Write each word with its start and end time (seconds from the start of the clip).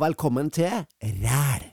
velkommen 0.00 0.48
til 0.48 0.86
Ræl. 1.02 1.64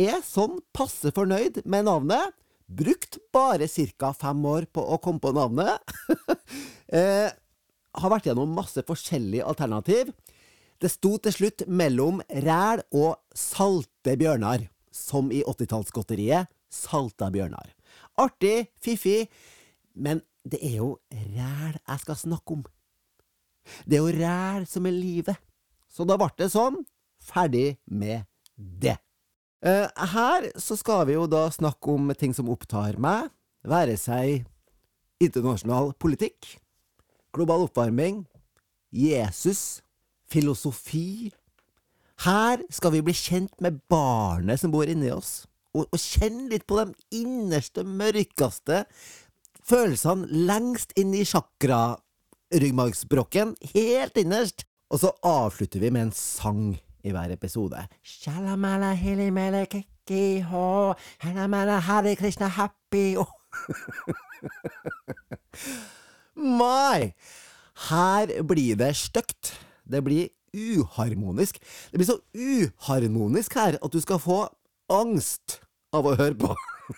Er 0.00 0.22
sånn 0.24 0.60
passe 0.76 1.10
fornøyd 1.12 1.62
med 1.68 1.84
navnet. 1.88 2.32
Brukt 2.66 3.18
bare 3.34 3.68
ca. 3.68 4.12
fem 4.16 4.40
år 4.48 4.66
på 4.72 4.80
å 4.80 4.96
komme 5.02 5.20
på 5.20 5.34
navnet. 5.36 5.82
eh, 6.96 7.28
har 7.96 8.12
vært 8.12 8.30
gjennom 8.30 8.56
masse 8.56 8.80
forskjellige 8.88 9.44
alternativ. 9.44 10.14
Det 10.80 10.90
sto 10.92 11.16
til 11.20 11.36
slutt 11.36 11.66
mellom 11.68 12.22
ræl 12.28 12.82
og 12.96 13.20
salte 13.36 14.16
bjørnar, 14.16 14.68
som 14.90 15.30
i 15.32 15.44
80-tallsgodteriet 15.44 16.52
Salta 16.72 17.28
bjørnar. 17.32 17.70
Artig, 18.20 18.72
fiffig, 18.80 19.28
men 19.94 20.24
det 20.44 20.60
er 20.64 20.80
jo 20.80 20.90
ræl 21.12 21.76
jeg 21.76 22.02
skal 22.02 22.22
snakke 22.24 22.58
om. 22.58 22.66
Det 23.84 24.00
er 24.00 24.04
jo 24.04 24.18
ræl 24.24 24.68
som 24.68 24.88
er 24.88 24.96
livet. 24.96 25.40
Så 25.88 26.04
da 26.08 26.16
ble 26.20 26.32
det 26.36 26.52
sånn. 26.52 26.84
Ferdig 27.26 27.76
med 27.86 28.26
det. 28.56 28.96
Eh, 29.66 29.88
her 30.14 30.50
så 30.60 30.76
skal 30.78 31.06
vi 31.08 31.16
jo 31.16 31.26
da 31.30 31.46
snakke 31.50 31.96
om 31.96 32.12
ting 32.18 32.34
som 32.36 32.50
opptar 32.52 32.98
meg, 33.02 33.30
være 33.66 33.96
seg 33.98 34.44
internasjonal 35.22 35.92
politikk, 35.98 36.58
global 37.34 37.66
oppvarming, 37.66 38.24
Jesus, 38.94 39.82
filosofi. 40.30 41.32
Her 42.24 42.62
skal 42.72 42.94
vi 42.94 43.04
bli 43.04 43.14
kjent 43.16 43.60
med 43.64 43.80
barnet 43.90 44.62
som 44.62 44.72
bor 44.72 44.88
inni 44.88 45.10
oss, 45.12 45.44
og, 45.76 45.84
og 45.90 46.00
kjenne 46.00 46.48
litt 46.52 46.66
på 46.68 46.78
de 46.78 46.84
innerste, 47.24 47.84
mørkeste 47.84 48.84
følelsene 49.66 50.28
lengst 50.46 50.92
inn 50.98 51.14
i 51.16 51.24
sjakra-ryggmargsbrokken, 51.26 53.56
helt 53.74 54.16
innerst. 54.20 54.64
Og 54.92 55.00
så 55.02 55.10
avslutter 55.26 55.80
vi 55.82 55.90
med 55.90 56.02
en 56.06 56.14
sang 56.14 56.78
i 57.06 57.14
hver 57.14 57.32
episode. 57.32 57.86
Shalamala 58.04 58.92
hilimele 58.98 59.64
kikki 59.70 60.42
ho, 60.50 60.94
halamala 61.22 61.78
hare 61.80 62.16
krishna 62.18 62.48
happy 62.48 63.16
oh. 63.16 63.30
Mai! 66.36 67.14
Her 67.88 68.42
blir 68.42 68.76
det 68.76 68.96
stygt. 68.96 69.60
Det 69.84 70.04
blir 70.04 70.28
uharmonisk. 70.54 71.58
Det 71.90 71.98
blir 71.98 72.06
så 72.06 72.18
uharmonisk 72.34 73.54
her 73.54 73.78
at 73.82 73.92
du 73.92 74.00
skal 74.00 74.18
få 74.18 74.46
angst 74.92 75.60
av 75.92 76.06
å 76.06 76.16
høre 76.16 76.36
på. 76.40 76.56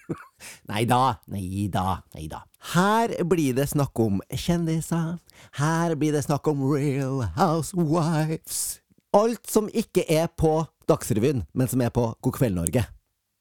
Nei 0.70 0.84
da, 0.86 1.18
nei 1.32 1.66
da, 1.72 2.02
nei 2.14 2.28
da. 2.30 2.44
Her 2.74 3.14
blir 3.26 3.56
det 3.56 3.70
snakk 3.72 3.98
om 3.98 4.20
kjendiser. 4.30 5.16
Her 5.58 5.96
blir 5.98 6.14
det 6.14 6.26
snakk 6.26 6.46
om 6.50 6.62
Real 6.70 7.24
Housewives. 7.38 8.78
Alt 9.16 9.46
som 9.48 9.70
ikke 9.72 10.02
er 10.04 10.26
på 10.36 10.66
Dagsrevyen, 10.88 11.46
men 11.56 11.68
som 11.68 11.80
er 11.80 11.92
på 11.94 12.02
God 12.20 12.34
kveld, 12.36 12.58
Norge, 12.58 12.82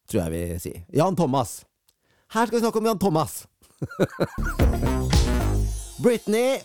tror 0.08 0.22
jeg 0.22 0.32
vi 0.32 0.60
sier. 0.64 0.84
Jan 0.96 1.16
Thomas. 1.20 1.66
Her 2.32 2.48
skal 2.48 2.58
vi 2.58 2.62
snakke 2.64 2.80
om 2.80 2.88
Jan 2.88 3.02
Thomas. 3.02 3.34
Britney 6.04 6.62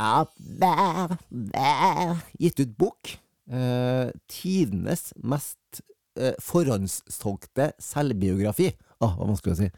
har 0.00 0.30
there. 0.40 2.16
gitt 2.40 2.62
ut 2.64 2.72
bok. 2.80 3.12
Eh, 3.50 4.08
tidenes 4.30 5.10
mest 5.20 5.82
eh, 6.16 6.32
forhåndssolgte 6.40 7.74
selvbiografi. 7.82 8.70
Åh, 9.00 9.18
hva 9.18 9.28
vanskelig 9.28 9.56
å 9.56 9.60
si. 9.60 9.68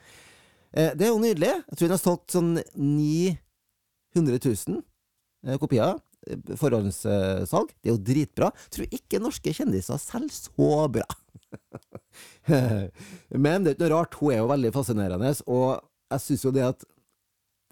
Eh, 0.70 0.94
det 0.94 1.08
er 1.08 1.10
jo 1.10 1.18
nydelig. 1.22 1.56
Jeg 1.66 1.80
tror 1.80 1.88
den 1.88 1.96
har 1.96 2.04
solgt 2.04 2.36
sånn 2.36 2.54
900 2.78 4.38
000 4.38 4.82
eh, 5.48 5.58
kopier. 5.58 5.98
Eh, 6.28 6.54
Forhåndssalg. 6.60 7.74
Det 7.80 7.90
er 7.90 7.96
jo 7.96 8.04
dritbra. 8.12 8.52
Tror 8.72 8.86
ikke 8.98 9.20
norske 9.22 9.54
kjendiser 9.56 10.00
selger 10.02 10.34
så 10.36 10.72
bra. 10.92 11.08
Men 13.44 13.64
det 13.64 13.72
er 13.72 13.76
ikke 13.76 13.84
noe 13.86 13.94
rart. 13.96 14.18
Hun 14.20 14.34
er 14.34 14.42
jo 14.42 14.50
veldig 14.50 14.72
fascinerende, 14.74 15.34
og 15.50 15.68
jeg 16.12 16.26
syns 16.26 16.44
jo 16.46 16.52
det 16.54 16.66
at 16.66 16.88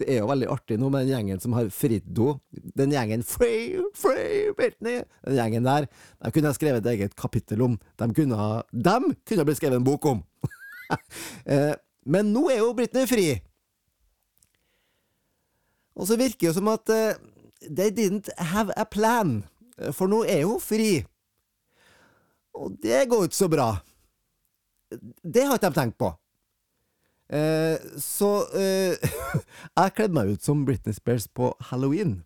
det 0.00 0.06
er 0.09 0.22
jo 0.22 0.31
veldig 0.31 0.47
artig 0.49 0.78
nå 0.81 0.88
med 0.88 1.05
den 1.05 1.12
gjengen 1.12 1.41
som 1.43 1.53
har 1.53 1.69
fridd 1.77 2.06
henne. 2.16 2.38
Den 2.78 2.94
gjengen 2.94 3.25
Free, 3.27 3.83
Free 3.93 4.49
Britney! 4.56 5.03
Den 5.27 5.37
gjengen 5.37 5.67
der. 5.69 5.88
De 6.25 6.31
kunne 6.32 6.49
ha 6.49 6.56
skrevet 6.56 6.87
et 6.87 6.94
eget 6.94 7.17
kapittel 7.21 7.61
om. 7.67 7.75
De 8.00 8.09
kunne 8.17 8.38
ha 8.38 8.62
De 8.72 8.94
kunne 9.28 9.43
ha 9.43 9.49
blitt 9.49 9.61
skrevet 9.61 9.81
en 9.81 9.87
bok 9.87 10.09
om! 10.15 10.25
Eh, 11.47 11.77
Men 12.03 12.32
nå 12.34 12.49
er 12.50 12.65
jo 12.65 12.72
Britney 12.75 13.05
fri. 13.06 13.27
Og 15.94 16.09
så 16.09 16.17
virker 16.19 16.41
det 16.41 16.49
jo 16.49 16.55
som 16.56 16.71
at 16.72 16.91
eh, 16.91 17.21
they 17.69 17.91
didn't 17.91 18.31
have 18.38 18.72
a 18.76 18.84
plan, 18.84 19.44
for 19.93 20.10
nå 20.10 20.25
er 20.28 20.44
hun 20.48 20.60
fri. 20.60 21.04
Og 22.56 22.75
det 22.82 23.06
går 23.09 23.28
ikke 23.28 23.37
så 23.37 23.48
bra. 23.48 23.69
Det 25.22 25.47
har 25.47 25.59
ikke 25.59 25.70
de 25.70 25.78
tenkt 25.78 25.99
på. 26.00 26.10
Eh, 27.31 27.78
så 28.03 28.31
eh, 28.59 29.10
jeg 29.78 29.94
kledde 29.94 30.16
meg 30.16 30.32
ut 30.34 30.44
som 30.44 30.65
Britney 30.66 30.97
Spears 30.97 31.28
på 31.31 31.53
halloween, 31.70 32.25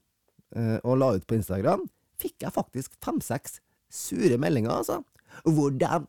eh, 0.57 0.79
og 0.81 0.99
la 1.03 1.11
ut 1.19 1.27
på 1.29 1.37
Instagram. 1.37 1.85
Fikk 2.21 2.47
jeg 2.47 2.55
faktisk 2.55 2.97
fem-seks 3.05 3.61
sure 3.93 4.39
meldinger, 4.41 4.73
altså. 4.73 5.03
Hvordan 5.45 6.07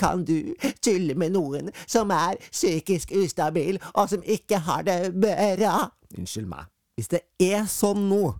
kan 0.00 0.24
du 0.24 0.54
tulle 0.80 1.14
med 1.14 1.34
noen 1.36 1.68
som 1.86 2.10
er 2.10 2.40
psykisk 2.50 3.12
ustabil, 3.20 3.78
og 3.92 4.08
som 4.10 4.24
ikke 4.24 4.62
har 4.66 4.86
det 4.88 5.12
bra? 5.14 5.90
Unnskyld 6.16 6.48
meg. 6.50 6.66
Hvis 6.96 7.12
det 7.12 7.22
er 7.40 7.68
sånn 7.70 8.08
nå 8.10 8.32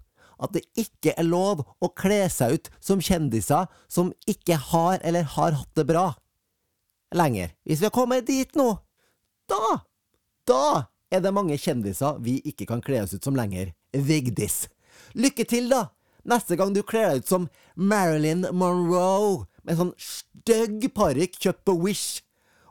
at 0.42 0.54
det 0.56 0.64
ikke 0.78 1.14
er 1.16 1.28
lov 1.28 1.62
å 1.82 1.90
kle 1.94 2.24
seg 2.32 2.58
ut 2.58 2.70
som 2.82 3.02
kjendiser 3.02 3.70
som 3.90 4.12
ikke 4.28 4.58
har 4.72 5.00
eller 5.06 5.28
har 5.36 5.56
hatt 5.60 5.78
det 5.78 5.86
bra 5.88 6.10
lenger, 7.14 7.52
hvis 7.64 7.82
vi 7.82 7.88
har 7.88 7.94
kommet 7.94 8.26
dit 8.26 8.56
nå, 8.56 8.68
da, 9.50 9.82
da 10.48 10.64
er 11.12 11.20
det 11.24 11.34
mange 11.34 11.58
kjendiser 11.60 12.20
vi 12.24 12.38
ikke 12.48 12.66
kan 12.70 12.82
kle 12.84 13.02
oss 13.04 13.12
ut 13.12 13.24
som 13.24 13.36
lenger. 13.36 13.74
Vigdis. 13.92 14.66
Lykke 15.12 15.44
til, 15.48 15.68
da! 15.72 15.90
Neste 16.28 16.56
gang 16.56 16.72
du 16.72 16.80
kler 16.86 17.10
deg 17.10 17.24
ut 17.24 17.32
som 17.32 17.48
Marilyn 17.74 18.46
Monroe, 18.54 19.44
med 19.66 19.78
sånn 19.78 19.92
stygg 20.00 20.88
parykk 20.94 21.36
kjøpt 21.42 21.64
på 21.66 21.74
Wish, 21.82 22.22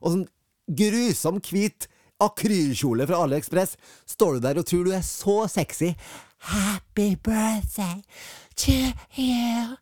og 0.01 0.15
sånn 0.15 0.27
grusom 0.71 1.41
hvit 1.43 1.89
akrylkjole 2.21 3.07
fra 3.09 3.23
AliExpress, 3.25 3.75
står 4.09 4.37
du 4.37 4.45
der 4.45 4.61
og 4.61 4.67
tror 4.69 4.87
du 4.87 4.93
er 4.95 5.03
så 5.05 5.43
sexy. 5.51 5.93
Happy 6.51 7.15
birthday 7.15 8.01
to 8.55 8.71
you. 9.17 9.75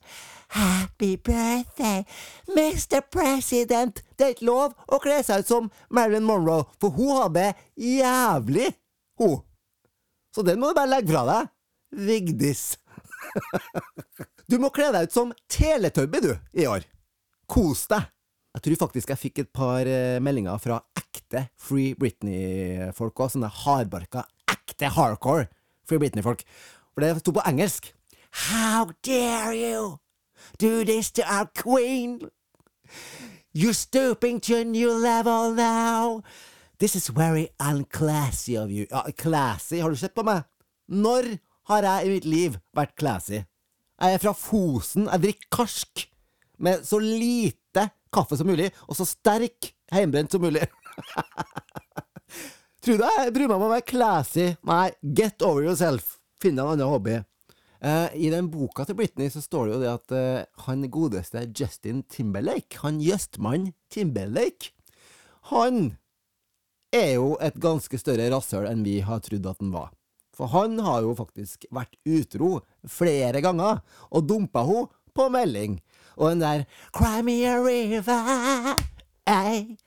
Happy 0.52 1.16
birthday, 1.18 2.04
Mr. 2.48 3.02
President. 3.12 4.04
Det 4.18 4.26
er 4.26 4.34
ikke 4.34 4.48
lov 4.50 4.74
å 4.90 4.98
kle 5.04 5.20
seg 5.24 5.44
ut 5.44 5.52
som 5.52 5.68
Marilyn 5.94 6.26
Monroe, 6.26 6.66
for 6.82 6.96
hun 6.96 7.12
har 7.20 7.30
det 7.36 7.50
jævlig, 7.78 8.72
hun. 9.22 9.44
Så 10.34 10.42
den 10.46 10.60
må 10.62 10.72
du 10.72 10.80
bare 10.80 10.90
legge 10.90 11.14
fra 11.14 11.26
deg. 11.30 11.54
Vigdis. 12.10 12.72
Du 14.50 14.56
må 14.58 14.72
kle 14.74 14.88
deg 14.90 15.06
ut 15.06 15.14
som 15.14 15.30
Teletubby, 15.46 16.24
du, 16.26 16.32
i 16.58 16.64
år. 16.66 16.82
Kos 17.46 17.84
deg. 17.92 18.08
Jeg 18.56 18.64
tror 18.66 18.80
faktisk 18.88 19.12
jeg 19.14 19.22
fikk 19.22 19.40
et 19.44 19.52
par 19.54 19.86
eh, 19.86 20.18
meldinger 20.24 20.58
fra 20.62 20.80
ekte 20.98 21.46
Free 21.60 21.94
Britney-folk 22.00 23.22
òg, 23.22 23.36
sånne 23.36 23.52
hardbarka, 23.62 24.24
ekte 24.50 24.90
hardcore 24.96 25.46
Free 25.86 26.02
Britney-folk. 26.02 26.42
For 26.94 27.06
det 27.06 27.22
sto 27.22 27.34
på 27.36 27.46
engelsk. 27.46 27.92
How 28.50 28.90
dare 29.06 29.54
you 29.54 30.00
do 30.62 30.84
this 30.84 31.12
to 31.12 31.24
our 31.30 31.46
queen? 31.54 32.20
You're 33.54 33.74
stooping 33.78 34.40
to 34.42 34.58
a 34.58 34.66
new 34.66 34.92
level 34.94 35.54
now. 35.54 36.24
This 36.80 36.96
is 36.96 37.10
very 37.10 37.50
unclassy 37.60 38.58
of 38.58 38.72
you. 38.72 38.88
Ja, 38.90 39.04
classy, 39.18 39.80
har 39.80 39.90
du 39.90 39.96
sett 39.96 40.16
på 40.16 40.26
meg? 40.26 40.46
Når 40.90 41.38
har 41.70 41.86
jeg 41.86 42.06
i 42.06 42.14
mitt 42.16 42.26
liv 42.26 42.58
vært 42.74 42.96
classy? 42.98 43.44
Jeg 44.00 44.16
er 44.16 44.22
fra 44.24 44.34
Fosen, 44.34 45.10
jeg 45.12 45.22
drikker 45.26 45.50
karsk 45.54 46.06
med 46.64 46.86
så 46.88 47.00
lite 47.04 47.59
kaffe 48.14 48.38
som 48.40 48.50
mulig, 48.50 48.70
og 48.88 48.98
så 48.98 49.08
sterk 49.08 49.72
hjemmebrent 49.92 50.34
som 50.34 50.44
mulig. 50.44 50.66
Tror 52.84 53.00
du 53.00 53.06
jeg 53.06 53.34
bryr 53.36 53.50
meg 53.50 53.58
om 53.58 53.68
å 53.68 53.74
være 53.74 53.88
classy? 53.88 54.54
Nei, 54.68 54.88
get 55.04 55.44
over 55.46 55.66
yourself. 55.66 56.18
Finn 56.40 56.56
deg 56.56 56.64
en 56.64 56.78
annen 56.78 56.92
hobby. 56.92 57.18
Uh, 57.80 58.08
I 58.16 58.32
den 58.32 58.50
boka 58.52 58.86
til 58.88 58.98
Britney 59.00 59.32
så 59.32 59.42
står 59.44 59.68
det 59.68 59.74
jo 59.74 59.82
det 59.84 59.94
at 59.94 60.14
uh, 60.16 60.48
han 60.66 60.84
godeste 60.92 61.46
Justin 61.56 62.04
Timberlake, 62.12 62.80
han 62.84 63.00
Jøstmann 63.04 63.72
Timberlake, 63.92 64.74
han 65.48 65.94
er 66.96 67.14
jo 67.16 67.36
et 67.44 67.56
ganske 67.62 68.00
større 68.02 68.28
rasshøl 68.34 68.68
enn 68.68 68.84
vi 68.84 69.00
har 69.06 69.22
trodd 69.24 69.48
at 69.48 69.64
han 69.64 69.72
var. 69.72 69.94
For 70.36 70.52
han 70.52 70.80
har 70.84 71.04
jo 71.04 71.16
faktisk 71.20 71.68
vært 71.76 71.96
utro 72.08 72.60
flere 72.88 73.44
ganger, 73.44 73.80
og 74.12 74.28
dumpa 74.28 74.64
henne 74.68 74.88
på 75.16 75.28
melding. 75.34 75.80
Og 76.20 76.34
den 76.34 76.42
der 76.44 76.66
Cry 76.96 77.22
me 77.24 77.38
a 77.48 77.56
river, 77.64 78.76
ei, 79.30 79.78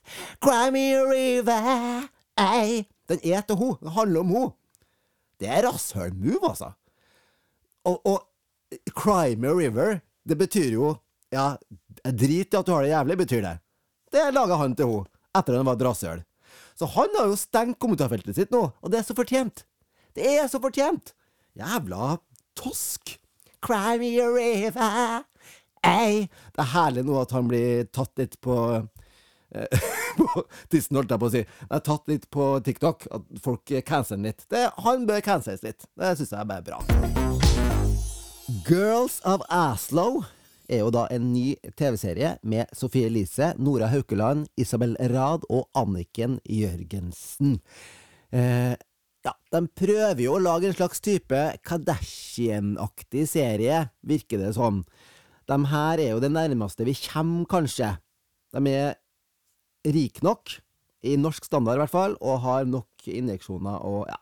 cry 0.41 0.71
me 0.73 0.85
a 0.97 1.03
river, 1.05 2.09
ei. 2.41 2.83
Den 3.09 3.21
er 3.21 3.45
til 3.45 3.59
henne, 3.61 3.77
den 3.83 3.93
handler 3.97 4.21
om 4.25 4.33
henne. 4.33 4.53
Det 5.41 5.51
er 5.51 5.67
rasshøl-move, 5.67 6.41
altså. 6.49 6.73
Og, 7.85 8.01
og 8.07 8.23
Cry 8.97 9.35
me 9.37 9.51
a 9.51 9.57
river, 9.59 9.99
det 10.29 10.39
betyr 10.39 10.73
jo 10.73 10.95
Ja, 11.33 11.57
drit 12.05 12.53
i 12.53 12.57
at 12.59 12.67
du 12.67 12.73
har 12.75 12.85
det 12.85 12.91
jævlig, 12.93 13.17
betyr 13.23 13.41
det. 13.41 13.55
Det 14.13 14.27
laga 14.35 14.59
han 14.61 14.75
til 14.77 14.89
henne, 14.89 15.09
etter 15.33 15.55
at 15.55 15.59
han 15.63 15.69
var 15.69 15.79
et 15.79 15.85
rasshøl. 15.87 16.23
Så 16.77 16.89
han 16.93 17.17
har 17.17 17.31
jo 17.31 17.39
stengt 17.41 17.79
kommentarfeltet 17.81 18.37
sitt 18.37 18.53
nå, 18.53 18.67
og 18.69 18.93
det 18.93 19.01
er 19.01 19.07
så 19.07 19.17
fortjent. 19.17 19.65
Det 20.17 20.27
er 20.29 20.49
så 20.53 20.61
fortjent! 20.61 21.15
Jævla 21.57 22.19
tosk. 22.57 23.19
Cry 23.65 23.97
me 24.01 24.13
a 24.21 24.29
river. 24.29 25.25
Ei. 25.87 26.29
Det 26.55 26.63
er 26.63 26.73
herlig 26.75 27.07
nå 27.07 27.17
at 27.23 27.33
han 27.35 27.49
blir 27.51 27.87
tatt 27.95 28.13
litt 28.21 28.39
på 28.45 28.57
eh, 29.55 29.89
tissen, 30.73 30.99
holdt 30.99 31.15
jeg 31.15 31.23
på 31.23 31.31
å 31.31 31.33
si. 31.35 31.43
Det 31.45 31.79
er 31.79 31.87
tatt 31.89 32.13
litt 32.13 32.29
på 32.33 32.51
TikTok, 32.67 33.09
at 33.11 33.41
folk 33.45 33.75
canceler 33.89 34.31
litt. 34.31 34.47
Det, 34.53 34.69
han 34.87 35.09
bør 35.09 35.25
canceles 35.25 35.65
litt. 35.67 35.89
Det 35.99 36.15
syns 36.19 36.35
jeg 36.35 36.41
er 36.41 36.53
bare 36.53 36.67
bra. 36.67 36.83
Girls 38.69 39.21
of 39.29 39.45
Aslow 39.51 40.23
er 40.73 40.83
jo 40.83 40.93
da 40.95 41.07
en 41.13 41.33
ny 41.33 41.55
TV-serie 41.79 42.37
med 42.49 42.71
Sofie 42.77 43.09
Elise, 43.11 43.53
Nora 43.59 43.91
Haukeland, 43.93 44.49
Isabel 44.61 44.95
Rad 45.13 45.45
og 45.51 45.69
Anniken 45.79 46.39
Jørgensen. 46.49 47.59
Eh, 48.33 48.75
ja, 49.23 49.35
de 49.55 49.61
prøver 49.79 50.25
jo 50.25 50.37
å 50.37 50.43
lage 50.43 50.71
en 50.71 50.77
slags 50.77 51.03
type 51.05 51.41
Kardashian-aktig 51.67 53.27
serie, 53.31 53.85
virker 54.03 54.43
det 54.43 54.55
som. 54.57 54.83
De 55.53 55.69
her 55.69 56.01
er 56.01 56.15
jo 56.15 56.21
det 56.23 56.33
nærmeste 56.33 56.87
vi 56.89 56.95
kommer, 56.97 57.45
kanskje. 57.51 57.91
De 58.57 58.73
er 58.73 58.95
rike 59.85 60.25
nok, 60.25 60.55
i 61.03 61.17
norsk 61.19 61.45
standard 61.45 61.77
i 61.77 61.83
hvert 61.83 61.93
fall, 61.93 62.17
og 62.23 62.41
har 62.45 62.69
nok 62.69 63.09
injeksjoner 63.11 63.83
og 63.85 64.05
ja 64.11 64.19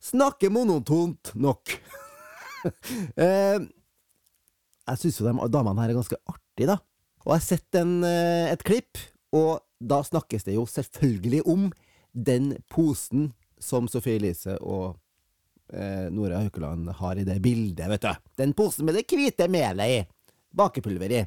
Snakker 0.00 0.48
monotont 0.48 1.30
nok. 1.36 1.74
eh, 3.20 3.58
jeg 3.60 5.00
syns 5.02 5.18
jo 5.20 5.26
de 5.26 5.48
damene 5.52 5.82
her 5.82 5.92
er 5.92 5.98
ganske 5.98 6.16
artige, 6.24 6.70
da. 6.70 6.78
Og 7.26 7.34
jeg 7.34 7.36
har 7.36 7.44
sett 7.44 7.76
en, 7.76 7.92
eh, 8.08 8.48
et 8.48 8.64
klipp, 8.64 8.96
og 9.36 9.60
da 9.76 10.00
snakkes 10.04 10.48
det 10.48 10.56
jo 10.56 10.64
selvfølgelig 10.64 11.42
om 11.44 11.68
den 12.16 12.54
posen 12.72 13.34
som 13.60 13.88
Sofie 13.92 14.16
Elise 14.16 14.56
og 14.64 14.96
eh, 15.72 16.06
Nora 16.12 16.42
Haukeland 16.42 16.88
har 17.00 17.20
i 17.20 17.26
det 17.26 17.38
bildet, 17.42 17.88
vet 17.90 18.06
du. 18.06 18.30
Den 18.42 18.54
posen 18.56 18.88
med 18.88 18.98
det 18.98 19.06
hvite 19.10 19.48
melet 19.50 19.96
i. 19.96 20.00
Bakepulver 20.56 21.14
i. 21.14 21.24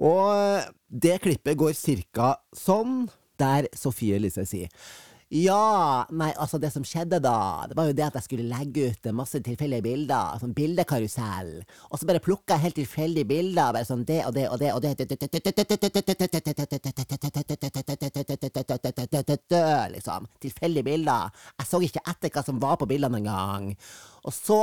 Og 0.00 0.64
det 0.88 1.18
klippet 1.22 1.58
går 1.60 1.76
cirka 1.76 2.34
sånn, 2.56 3.04
der 3.40 3.68
Sofie 3.76 4.18
Elise 4.18 4.44
sier 4.48 4.68
ja, 5.30 6.06
nei, 6.10 6.32
altså 6.42 6.58
det 6.58 6.72
som 6.74 6.82
skjedde 6.82 7.20
da, 7.22 7.62
det 7.70 7.76
var 7.78 7.86
jo 7.86 7.94
det 7.94 8.02
at 8.08 8.16
jeg 8.18 8.24
skulle 8.24 8.48
legge 8.50 8.88
ut 8.90 9.04
masse 9.14 9.38
tilfeldige 9.46 9.84
bilder, 9.84 10.40
sånn 10.42 10.56
bildekarusell, 10.56 11.52
og 11.86 12.00
så 12.00 12.08
bare 12.08 12.22
plukka 12.24 12.56
jeg 12.56 12.64
helt 12.64 12.78
tilfeldige 12.80 13.28
bilder, 13.30 13.70
bare 13.76 13.86
sånn 13.86 14.02
det 14.08 14.24
og 14.26 14.34
det 14.34 14.48
og 14.50 14.58
det 14.58 14.72
og 14.74 14.82
det 14.82 14.90
liksom. 19.94 20.26
Tilfeldige 20.42 20.88
bilder. 20.90 21.30
Jeg 21.60 21.70
så 21.70 21.82
ikke 21.86 22.02
etter 22.10 22.34
hva 22.34 22.42
som 22.50 22.58
var 22.58 22.76
på 22.80 22.90
bildene 22.90 23.22
engang. 23.22 23.70
Og 24.26 24.34
så 24.34 24.60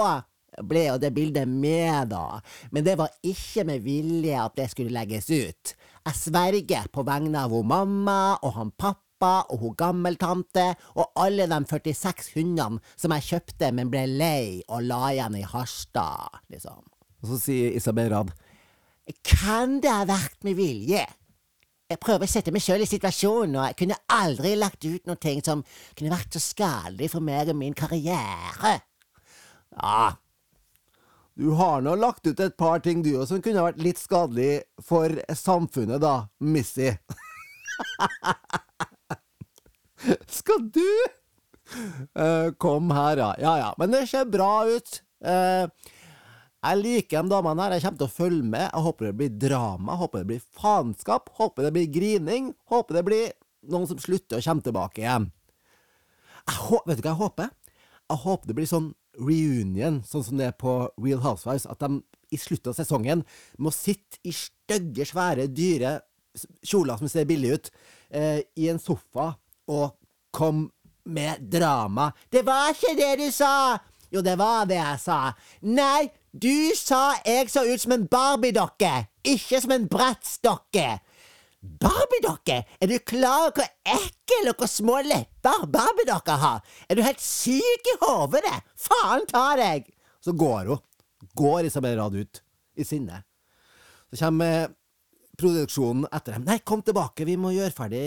ble 0.67 0.83
jo 0.89 0.99
det 0.99 1.15
bildet 1.15 1.47
med, 1.47 2.11
da, 2.11 2.41
men 2.75 2.83
det 2.83 2.99
var 2.99 3.15
ikke 3.23 3.63
med 3.71 3.87
vilje 3.87 4.35
at 4.43 4.59
det 4.59 4.67
skulle 4.75 4.91
legges 4.91 5.31
ut. 5.31 5.75
Jeg 6.07 6.15
sverger 6.27 6.91
på 6.91 7.07
vegne 7.07 7.47
av 7.47 7.55
hun 7.55 7.67
mamma 7.71 8.37
og 8.41 8.57
han 8.59 8.75
pappa 8.75 9.06
pappa 9.17 9.47
og 9.51 9.59
hun 9.61 9.75
gammeltante 9.77 10.75
og 10.95 11.11
alle 11.17 11.47
de 11.47 11.59
46 11.65 12.33
hundene 12.35 12.79
som 12.95 13.11
jeg 13.11 13.25
kjøpte, 13.27 13.71
men 13.73 13.89
ble 13.89 14.05
lei 14.07 14.61
og 14.69 14.83
la 14.83 15.11
igjen 15.11 15.37
i 15.37 15.45
Harstad, 15.45 16.41
liksom. 16.49 16.83
Og 17.21 17.31
så 17.31 17.39
sier 17.41 17.73
Isabel 17.75 18.11
Rad 18.13 18.33
Kan 19.23 19.79
det 19.81 19.89
ha 19.89 20.05
vært 20.05 20.43
med 20.43 20.55
vilje? 20.57 21.05
Jeg 21.87 21.99
prøver 22.03 22.27
å 22.27 22.29
sette 22.29 22.51
meg 22.51 22.61
sjøl 22.61 22.83
i 22.83 22.89
situasjonen, 22.89 23.55
og 23.55 23.65
jeg 23.69 23.77
kunne 23.79 23.99
aldri 24.11 24.55
lagt 24.57 24.83
ut 24.83 25.07
noe 25.07 25.35
som 25.39 25.63
kunne 25.95 26.11
vært 26.11 26.35
så 26.35 26.41
skadelig 26.43 27.13
for 27.13 27.23
meg 27.23 27.47
og 27.47 27.55
min 27.55 27.73
karriere. 27.73 28.81
Ja, 29.71 30.17
du 31.37 31.51
har 31.53 31.83
nå 31.85 31.93
lagt 31.95 32.27
ut 32.27 32.39
et 32.41 32.57
par 32.57 32.81
ting 32.83 33.03
du 33.05 33.13
òg 33.13 33.27
som 33.29 33.41
kunne 33.45 33.63
vært 33.63 33.79
litt 33.79 34.01
skadelig 34.01 34.65
for 34.83 35.13
samfunnet, 35.31 36.01
da, 36.01 36.27
Missy. 36.41 36.91
Skal 40.39 40.67
du? 40.73 40.87
Uh, 42.15 42.53
kom 42.61 42.91
her, 42.95 43.19
ja. 43.19 43.31
Ja 43.41 43.53
ja. 43.59 43.69
Men 43.77 43.93
det 43.93 44.07
ser 44.11 44.27
bra 44.31 44.65
ut. 44.67 45.01
Uh, 45.25 45.67
jeg 46.67 46.81
liker 46.81 47.23
de 47.23 47.31
damene 47.31 47.65
her. 47.65 47.77
Jeg 47.77 47.85
kommer 47.85 48.01
til 48.01 48.09
å 48.09 48.17
følge 48.17 48.51
med. 48.55 48.67
Jeg 48.67 48.85
håper 48.87 49.09
det 49.09 49.17
blir 49.19 49.39
drama. 49.47 49.97
Håper 49.99 50.23
det 50.23 50.31
blir 50.31 50.45
faenskap. 50.59 51.31
Håper 51.39 51.67
det 51.67 51.73
blir 51.75 51.91
grining. 51.91 52.53
Håper 52.71 52.99
det 52.99 53.05
blir 53.07 53.27
noen 53.67 53.87
som 53.89 53.99
slutter 54.01 54.39
og 54.39 54.47
kommer 54.47 54.65
tilbake 54.65 55.03
igjen. 55.03 55.31
Jeg 56.47 56.81
vet 56.87 56.99
du 56.99 57.03
hva 57.03 57.11
jeg 57.11 57.21
håper? 57.21 57.49
Jeg 58.07 58.23
håper 58.23 58.49
det 58.49 58.55
blir 58.55 58.69
sånn 58.69 58.91
reunion, 59.17 59.97
sånn 60.07 60.23
som 60.23 60.39
det 60.39 60.51
er 60.51 60.59
på 60.59 60.75
Real 61.01 61.23
Housewives. 61.23 61.67
At 61.67 61.81
de 61.83 61.99
i 62.31 62.39
slutten 62.39 62.71
av 62.71 62.77
sesongen 62.77 63.23
må 63.59 63.71
sitte 63.75 64.21
i 64.27 64.33
stygge, 64.35 65.07
svære, 65.07 65.47
dyre 65.51 65.97
kjoler 66.65 66.99
som 66.99 67.09
ser 67.11 67.27
billige 67.27 67.57
ut, 67.57 67.69
eh, 68.11 68.39
i 68.55 68.69
en 68.71 68.79
sofa 68.79 69.33
og 69.67 69.97
kom 70.35 70.67
med 71.07 71.43
drama. 71.51 72.11
Det 72.29 72.43
var 72.47 72.73
ikke 72.73 72.95
det 72.99 73.13
du 73.21 73.27
sa! 73.31 73.77
Jo, 74.11 74.21
det 74.23 74.37
var 74.39 74.67
det 74.69 74.77
jeg 74.79 74.99
sa. 75.03 75.19
Nei, 75.67 76.07
du 76.31 76.71
sa 76.77 77.17
jeg 77.25 77.49
så 77.51 77.65
ut 77.67 77.81
som 77.81 77.95
en 77.95 78.07
Barbie-dokke, 78.07 78.93
ikke 79.27 79.59
som 79.63 79.73
en 79.75 79.87
brettstokke. 79.91 80.87
Barbie-dokke? 81.59 82.61
Er 82.79 82.91
du 82.91 82.97
klar 83.03 83.47
over 83.47 83.57
hvor 83.59 83.97
ekkel 83.97 84.51
og 84.51 84.61
hvor 84.61 84.71
små 84.71 85.01
lepper 85.03 85.65
Barbie-dokker 85.73 86.39
har? 86.43 86.63
Er 86.87 86.95
du 86.95 87.03
helt 87.03 87.23
syk 87.23 87.91
i 87.91 87.97
hodet? 88.03 88.59
Faen 88.79 89.27
ta 89.27 89.49
deg! 89.59 89.89
Så 90.23 90.35
går 90.37 90.71
hun. 90.71 90.83
Går 91.37 91.67
Isabel 91.67 91.97
Rad 91.99 92.15
ut, 92.15 92.41
i 92.77 92.85
sinne. 92.87 93.23
Så 94.11 94.21
kommer 94.21 94.69
produksjonen 95.37 96.07
etter 96.11 96.35
dem. 96.35 96.45
Nei, 96.47 96.59
kom 96.65 96.81
tilbake, 96.85 97.25
vi 97.27 97.37
må 97.39 97.53
gjøre 97.55 97.73
ferdig 97.75 98.03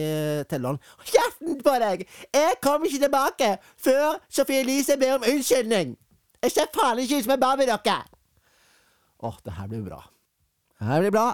telleren. 0.51 0.81
Kjeften 1.07 1.59
på 1.63 1.75
deg! 1.83 2.07
Jeg 2.35 2.61
kommer 2.65 2.91
ikke 2.91 3.05
tilbake 3.07 3.51
før 3.81 4.21
Sofie 4.29 4.65
Elise 4.65 4.99
ber 5.01 5.19
om 5.19 5.27
unnskyldning! 5.31 5.97
Jeg 6.41 6.55
ser 6.55 6.71
faen 6.75 7.03
ikke 7.03 7.21
ut 7.21 7.27
som 7.29 7.37
en 7.37 7.43
barbiedokke! 7.43 7.99
Åh, 9.21 9.37
det 9.45 9.57
her 9.59 9.69
blir 9.69 9.85
bra. 9.85 10.01
Det 10.81 10.89
her 10.89 11.05
blir 11.05 11.15
bra. 11.15 11.27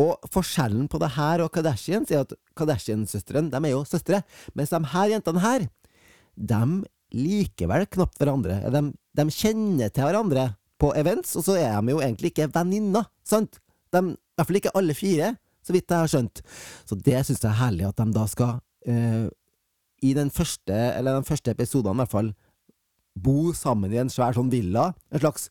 Og 0.00 0.30
forskjellen 0.32 0.86
på 0.88 1.00
det 1.02 1.12
her 1.18 1.42
og 1.44 1.50
Kardashians 1.52 2.12
er 2.14 2.24
at 2.24 2.32
Kardashian-søstrene 2.56 3.52
er 3.60 3.74
jo 3.74 3.82
søstre, 3.88 4.22
mens 4.56 4.72
de 4.72 4.80
her 4.94 5.12
jentene 5.12 5.44
her, 5.44 5.66
de 6.40 6.62
liker 7.10 7.68
vel 7.70 7.84
knapt 7.90 8.18
hverandre. 8.20 8.56
De, 8.72 8.82
de 9.18 9.26
kjenner 9.34 9.92
til 9.92 10.06
hverandre 10.06 10.46
på 10.80 10.94
events, 10.96 11.34
og 11.36 11.44
så 11.44 11.58
er 11.60 11.76
de 11.82 11.92
jo 11.92 12.00
egentlig 12.00 12.32
ikke 12.32 12.48
venninner, 12.54 13.10
sant? 13.26 13.60
De 13.92 14.14
hvert 14.40 14.50
fall 14.50 14.60
ikke 14.60 14.76
alle 14.80 14.96
fire, 14.96 15.34
så 15.64 15.74
vidt 15.76 15.90
jeg 15.92 16.02
har 16.04 16.10
skjønt. 16.10 16.42
Så 16.88 16.98
det 16.98 17.24
syns 17.26 17.42
jeg 17.42 17.50
er 17.50 17.60
herlig 17.60 17.88
at 17.88 18.00
de 18.00 18.14
da 18.16 18.26
skal, 18.30 18.60
uh, 18.88 19.26
i 20.00 20.14
den 20.16 20.30
første, 20.32 20.76
eller 20.96 21.18
den 21.18 21.28
første 21.28 21.52
episoden 21.52 21.98
i 21.98 22.02
hvert 22.04 22.14
fall, 22.14 22.30
bo 23.20 23.52
sammen 23.56 23.92
i 23.92 24.00
en 24.00 24.12
svær 24.12 24.36
sånn 24.36 24.52
villa. 24.52 24.90
En 25.12 25.22
slags 25.22 25.50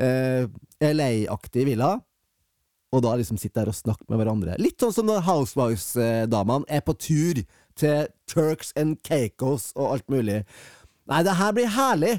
uh, 0.00 0.48
eh, 0.80 0.94
LA-aktig 0.94 1.66
villa. 1.68 1.96
Og 2.92 3.00
da 3.04 3.14
liksom 3.16 3.38
sitte 3.40 3.60
der 3.60 3.72
og 3.72 3.76
snakke 3.76 4.04
med 4.12 4.20
hverandre. 4.20 4.58
Litt 4.60 4.80
sånn 4.82 4.92
som 4.92 5.08
når 5.08 5.24
Housewives-damene 5.24 6.68
er 6.68 6.82
på 6.84 6.94
tur 7.00 7.40
til 7.80 8.08
Turks 8.28 8.72
and 8.76 9.00
Caicos 9.04 9.70
og 9.78 9.94
alt 9.94 10.12
mulig. 10.12 10.42
Nei, 11.08 11.22
det 11.24 11.38
her 11.38 11.54
blir 11.56 11.72
herlig! 11.72 12.14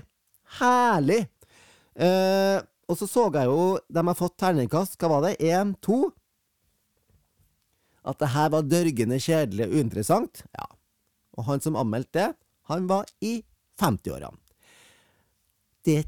Herlig! 0.59 1.21
Uh, 1.93 2.65
og 2.89 2.99
så 2.99 3.07
så 3.07 3.29
jeg 3.33 3.47
jo 3.49 3.79
De 3.87 4.03
har 4.07 4.17
fått 4.17 4.37
terningkast. 4.41 4.97
Hva 4.99 5.09
var 5.15 5.27
det? 5.27 5.37
Én? 5.39 5.73
To? 5.85 6.11
At 8.03 8.19
det 8.19 8.33
her 8.33 8.49
var 8.51 8.67
dørgende 8.67 9.19
kjedelig 9.21 9.67
og 9.67 9.75
uinteressant. 9.79 10.43
Ja. 10.57 10.67
Og 11.37 11.47
han 11.47 11.63
som 11.63 11.77
anmeldte 11.79 12.19
det, 12.19 12.29
han 12.69 12.87
var 12.87 13.07
i 13.23 13.41
50-årene. 13.81 14.37
Det 15.83 16.03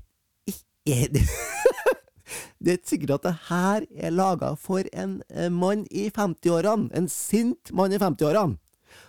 er 0.86 1.10
det 1.12 1.25
Det 2.65 2.74
er 2.74 2.88
sikkert 2.88 3.17
at 3.17 3.25
det 3.25 3.34
her 3.50 3.86
er 4.08 4.13
laga 4.13 4.53
for 4.58 4.88
en 4.96 5.20
eh, 5.29 5.51
mann 5.51 5.84
i 5.91 6.08
50-årene. 6.10 6.89
En 6.98 7.10
sint 7.12 7.72
mann 7.75 7.94
i 7.94 8.00
50-årene. 8.01 8.58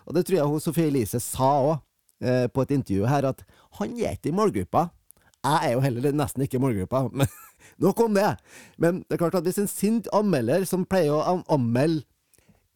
Og 0.07 0.17
det 0.17 0.27
tror 0.27 0.37
jeg 0.37 0.51
hun 0.51 0.63
Sofie 0.63 0.91
Elise 0.91 1.21
sa 1.23 1.51
òg, 1.63 1.79
eh, 2.21 2.47
på 2.53 2.65
et 2.65 2.75
intervju 2.77 3.07
her, 3.09 3.29
at 3.31 3.45
han 3.79 3.95
er 3.97 4.19
ikke 4.19 4.33
i 4.33 4.37
målgruppa. 4.37 4.89
Jeg 5.47 5.71
er 5.71 5.73
jo 5.77 5.85
heller 5.85 6.13
nesten 6.17 6.45
ikke 6.45 6.59
i 6.59 6.65
målgruppa, 6.65 7.07
men 7.23 7.31
nok 7.83 8.01
om 8.07 8.17
det. 8.17 8.35
Men 8.81 9.03
det 9.05 9.17
er 9.17 9.23
klart 9.25 9.39
at 9.39 9.47
hvis 9.47 9.61
en 9.63 9.71
sint 9.71 10.11
anmelder 10.15 10.67
som 10.69 10.87
pleier 10.89 11.15
å 11.15 11.41
anmelde 11.53 12.05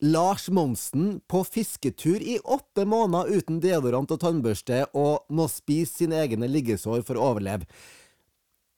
Lars 0.01 0.49
Monsen 0.49 1.19
på 1.29 1.43
fisketur 1.45 2.23
i 2.25 2.39
åtte 2.41 2.87
måneder 2.89 3.37
uten 3.37 3.59
deodorant 3.61 4.11
og 4.15 4.21
tannbørste 4.23 4.87
og 4.97 5.27
må 5.29 5.45
spise 5.53 6.01
sine 6.01 6.23
egne 6.23 6.49
liggesår 6.49 7.03
for 7.05 7.21
å 7.21 7.35
overleve 7.35 7.69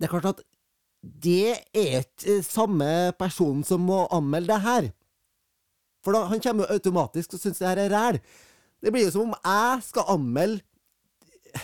Det 0.01 0.09
er 0.09 0.11
klart 0.11 0.33
at 0.33 0.43
det 1.03 1.55
er 1.75 2.03
ikke 2.03 2.41
samme 2.47 3.13
person 3.19 3.63
som 3.67 3.83
må 3.83 4.05
anmelde 4.15 4.53
det 4.53 4.63
her. 4.63 4.85
For 6.03 6.15
da, 6.15 6.29
han 6.31 6.43
kommer 6.43 6.67
jo 6.67 6.77
automatisk 6.79 7.35
og 7.35 7.43
syns 7.43 7.59
det 7.59 7.67
her 7.67 7.81
er 7.85 7.91
ræl. 7.91 8.19
Det 8.83 8.93
blir 8.95 9.07
jo 9.07 9.15
som 9.15 9.31
om 9.31 9.35
jeg 9.35 9.83
skal 9.87 10.13
anmelde 10.15 10.63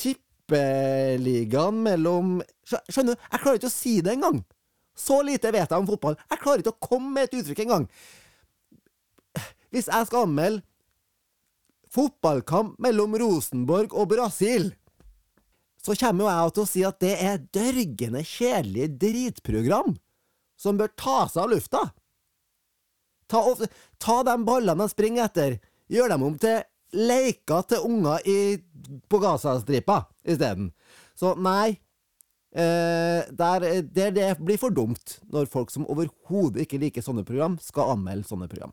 tippeligaen 0.00 1.80
mellom 1.84 2.36
Skjønner 2.64 3.14
du? 3.14 3.24
Jeg 3.30 3.40
klarer 3.42 3.60
ikke 3.60 3.70
å 3.70 3.74
si 3.74 3.94
det 4.04 4.14
engang. 4.14 4.42
Så 4.94 5.18
lite 5.26 5.50
vet 5.54 5.70
jeg 5.70 5.80
om 5.80 5.88
fotball. 5.88 6.16
Jeg 6.30 6.42
klarer 6.42 6.62
ikke 6.62 6.74
å 6.74 6.86
komme 6.88 7.10
med 7.16 7.28
et 7.28 7.36
uttrykk 7.40 7.64
engang. 7.64 7.88
Hvis 9.74 9.90
jeg 9.90 10.06
skal 10.06 10.28
anmelde 10.28 10.62
fotballkamp 11.94 12.78
mellom 12.82 13.14
Rosenborg 13.18 13.94
og 13.94 14.10
Brasil, 14.14 14.72
så 15.84 15.94
kommer 15.98 16.24
jo 16.24 16.30
jeg 16.30 16.54
til 16.54 16.62
å 16.62 16.70
si 16.70 16.84
at 16.86 17.00
det 17.02 17.14
er 17.20 17.42
dørgende 17.54 18.22
kjedelige 18.24 18.94
dritprogram 19.02 19.96
som 20.58 20.78
bør 20.80 20.94
ta 20.96 21.16
seg 21.28 21.42
av 21.44 21.52
lufta. 21.52 21.82
Ta, 23.28 23.42
ta 24.00 24.16
de 24.26 24.36
ballene 24.46 24.86
de 24.86 24.92
springer 24.92 25.26
etter, 25.26 25.58
gjør 25.92 26.14
dem 26.14 26.24
om 26.26 26.38
til 26.40 26.62
leker 26.94 27.66
til 27.68 27.86
unger 27.88 28.22
på 29.10 29.20
Gazastripa 29.22 30.04
isteden. 30.22 30.70
Så 31.18 31.34
nei, 31.34 31.76
der, 32.54 33.64
der 33.82 34.12
det 34.14 34.28
blir 34.38 34.60
for 34.62 34.70
dumt 34.70 35.16
når 35.26 35.50
folk 35.50 35.74
som 35.74 35.88
overhodet 35.90 36.62
ikke 36.62 36.78
liker 36.78 37.02
sånne 37.02 37.26
program, 37.26 37.58
skal 37.58 37.96
anmelde 37.96 38.28
sånne 38.28 38.46
program. 38.46 38.70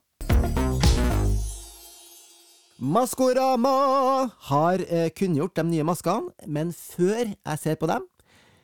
Maskorama 2.82 4.30
har 4.50 4.82
eh, 4.90 5.12
kunngjort 5.14 5.54
de 5.60 5.64
nye 5.68 5.84
maskene, 5.86 6.32
men 6.50 6.72
før 6.74 7.28
jeg 7.30 7.60
ser 7.62 7.76
på 7.78 7.86
dem, 7.92 8.08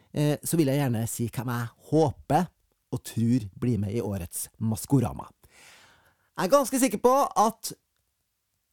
eh, 0.10 0.40
så 0.42 0.58
vil 0.58 0.72
jeg 0.72 0.80
gjerne 0.80 1.04
si 1.06 1.28
hvem 1.30 1.52
jeg 1.54 1.68
håper 1.92 2.48
og 2.98 3.04
tror 3.06 3.46
blir 3.62 3.78
med 3.78 3.94
i 3.94 4.02
årets 4.02 4.48
Maskorama. 4.58 5.28
Jeg 6.34 6.48
er 6.48 6.54
ganske 6.56 6.80
sikker 6.82 7.04
på 7.04 7.14
at 7.30 7.76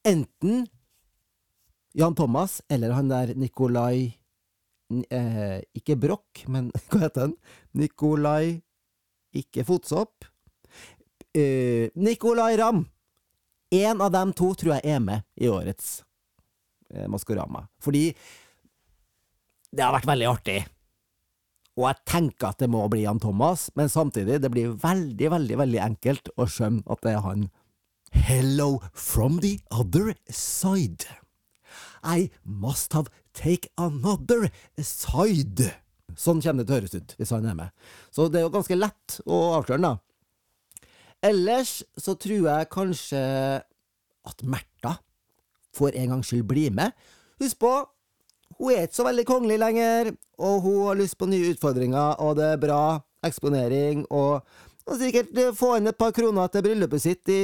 enten 0.09 0.65
Jan 1.93 2.17
Thomas 2.17 2.63
eller 2.73 2.97
han 2.97 3.13
der 3.13 3.35
Nikolai 3.37 4.15
eh, 5.11 5.61
Ikke 5.76 5.97
Broch, 6.00 6.45
men 6.49 6.71
hva 6.91 7.07
heter 7.07 7.29
han? 7.29 7.37
Nikolai 7.75 8.61
Ikke 9.35 9.64
Fotsopp. 9.67 10.29
Eh, 11.35 11.91
Nikolai 11.99 12.55
Ramm 12.61 12.85
en 13.75 14.00
av 14.00 14.12
dem 14.14 14.33
to 14.37 14.53
tror 14.59 14.76
jeg 14.76 14.95
er 14.97 15.03
med 15.03 15.25
i 15.41 15.49
årets 15.50 15.99
eh, 16.95 17.09
Maskorama. 17.11 17.67
Fordi 17.83 18.07
det 19.75 19.83
har 19.83 19.95
vært 19.97 20.09
veldig 20.09 20.31
artig. 20.31 20.61
Og 21.75 21.88
jeg 21.88 22.03
tenker 22.07 22.53
at 22.53 22.61
det 22.62 22.71
må 22.71 22.85
bli 22.91 23.03
Jan 23.03 23.19
Thomas, 23.23 23.67
men 23.75 23.91
samtidig, 23.91 24.38
det 24.45 24.53
blir 24.55 24.76
veldig, 24.79 25.31
veldig 25.33 25.59
veldig 25.59 25.81
enkelt 25.83 26.31
å 26.38 26.47
skjønne 26.47 26.87
at 26.87 27.03
det 27.03 27.17
er 27.17 27.25
han. 27.25 27.49
Hello 28.14 28.79
from 28.93 29.41
the 29.43 29.59
other 29.75 30.14
side. 30.31 31.09
I 32.05 32.31
must 32.45 32.95
have 32.95 33.11
take 33.35 33.71
another 33.81 34.49
side. 34.79 35.71
Sånn 36.14 36.43
kommer 36.45 36.64
det 36.64 36.75
å 36.75 36.79
høres 36.79 36.95
ut 36.95 37.14
hvis 37.19 37.33
han 37.35 37.47
er 37.50 37.57
med. 37.59 37.87
Så 38.14 38.29
det 38.31 38.41
er 38.41 38.47
jo 38.47 38.55
ganske 38.55 38.79
lett 38.79 39.19
å 39.26 39.41
avsløre 39.59 39.81
den, 39.81 39.88
da. 39.91 40.91
Ellers 41.25 41.79
så 41.97 42.14
tror 42.21 42.50
jeg 42.50 42.71
kanskje 42.73 43.25
at 44.25 44.45
Märtha 44.45 44.99
for 45.75 45.95
en 45.97 46.14
gangs 46.14 46.31
skyld 46.31 46.47
bli 46.49 46.69
med. 46.75 46.95
Husk 47.43 47.59
på, 47.64 47.73
hun 48.59 48.71
er 48.71 48.87
ikke 48.87 49.00
så 49.00 49.09
veldig 49.09 49.25
kongelig 49.26 49.59
lenger, 49.59 50.12
og 50.38 50.61
hun 50.62 50.79
har 50.88 51.00
lyst 51.00 51.19
på 51.19 51.29
nye 51.31 51.50
utfordringer, 51.55 52.21
og 52.23 52.37
det 52.38 52.53
er 52.53 52.62
bra 52.62 52.83
eksponering, 53.26 54.05
og, 54.14 54.45
og 54.87 55.00
sikkert 55.00 55.33
få 55.59 55.75
inn 55.79 55.91
et 55.91 55.99
par 55.99 56.14
kroner 56.14 56.53
til 56.53 56.67
bryllupet 56.67 57.03
sitt 57.03 57.33
i 57.33 57.41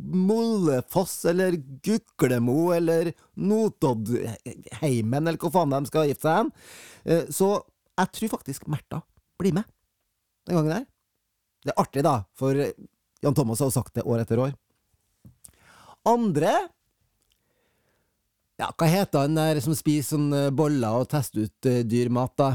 Mollefoss 0.00 1.24
eller 1.30 1.56
Guklemo 1.84 2.70
eller 2.72 3.12
Notoddheimen, 3.36 5.26
eller 5.26 5.38
hvor 5.40 5.52
faen 5.54 5.74
de 5.74 5.82
skal 5.90 6.08
gifte 6.08 6.26
seg 6.26 6.38
hen. 6.40 6.52
Eh, 7.04 7.28
så 7.32 7.52
jeg 8.00 8.12
tror 8.16 8.32
faktisk 8.36 8.66
Märtha 8.70 9.02
blir 9.40 9.54
med 9.56 9.68
den 10.48 10.56
gangen 10.56 10.74
der. 10.74 10.88
Det 11.64 11.74
er 11.74 11.82
artig, 11.82 12.04
da, 12.06 12.14
for 12.38 12.56
Jan 12.56 13.36
Thomas 13.36 13.60
har 13.60 13.72
sagt 13.74 13.94
det 13.98 14.06
år 14.08 14.22
etter 14.22 14.40
år. 14.40 14.54
Andre 16.08 16.54
Ja, 18.60 18.70
hva 18.76 18.86
heter 18.88 19.24
han 19.24 19.36
der 19.36 19.60
som 19.64 19.76
spiser 19.76 20.16
sånn 20.16 20.32
eh, 20.36 20.50
boller 20.52 21.00
og 21.00 21.08
tester 21.12 21.46
ut 21.48 21.68
uh, 21.68 21.80
dyr 21.84 22.10
mat, 22.12 22.34
da? 22.36 22.50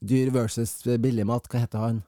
Dyr 0.00 0.30
versus 0.32 0.78
billig 1.00 1.26
mat, 1.28 1.48
hva 1.52 1.60
heter 1.60 1.82
han? 1.84 1.98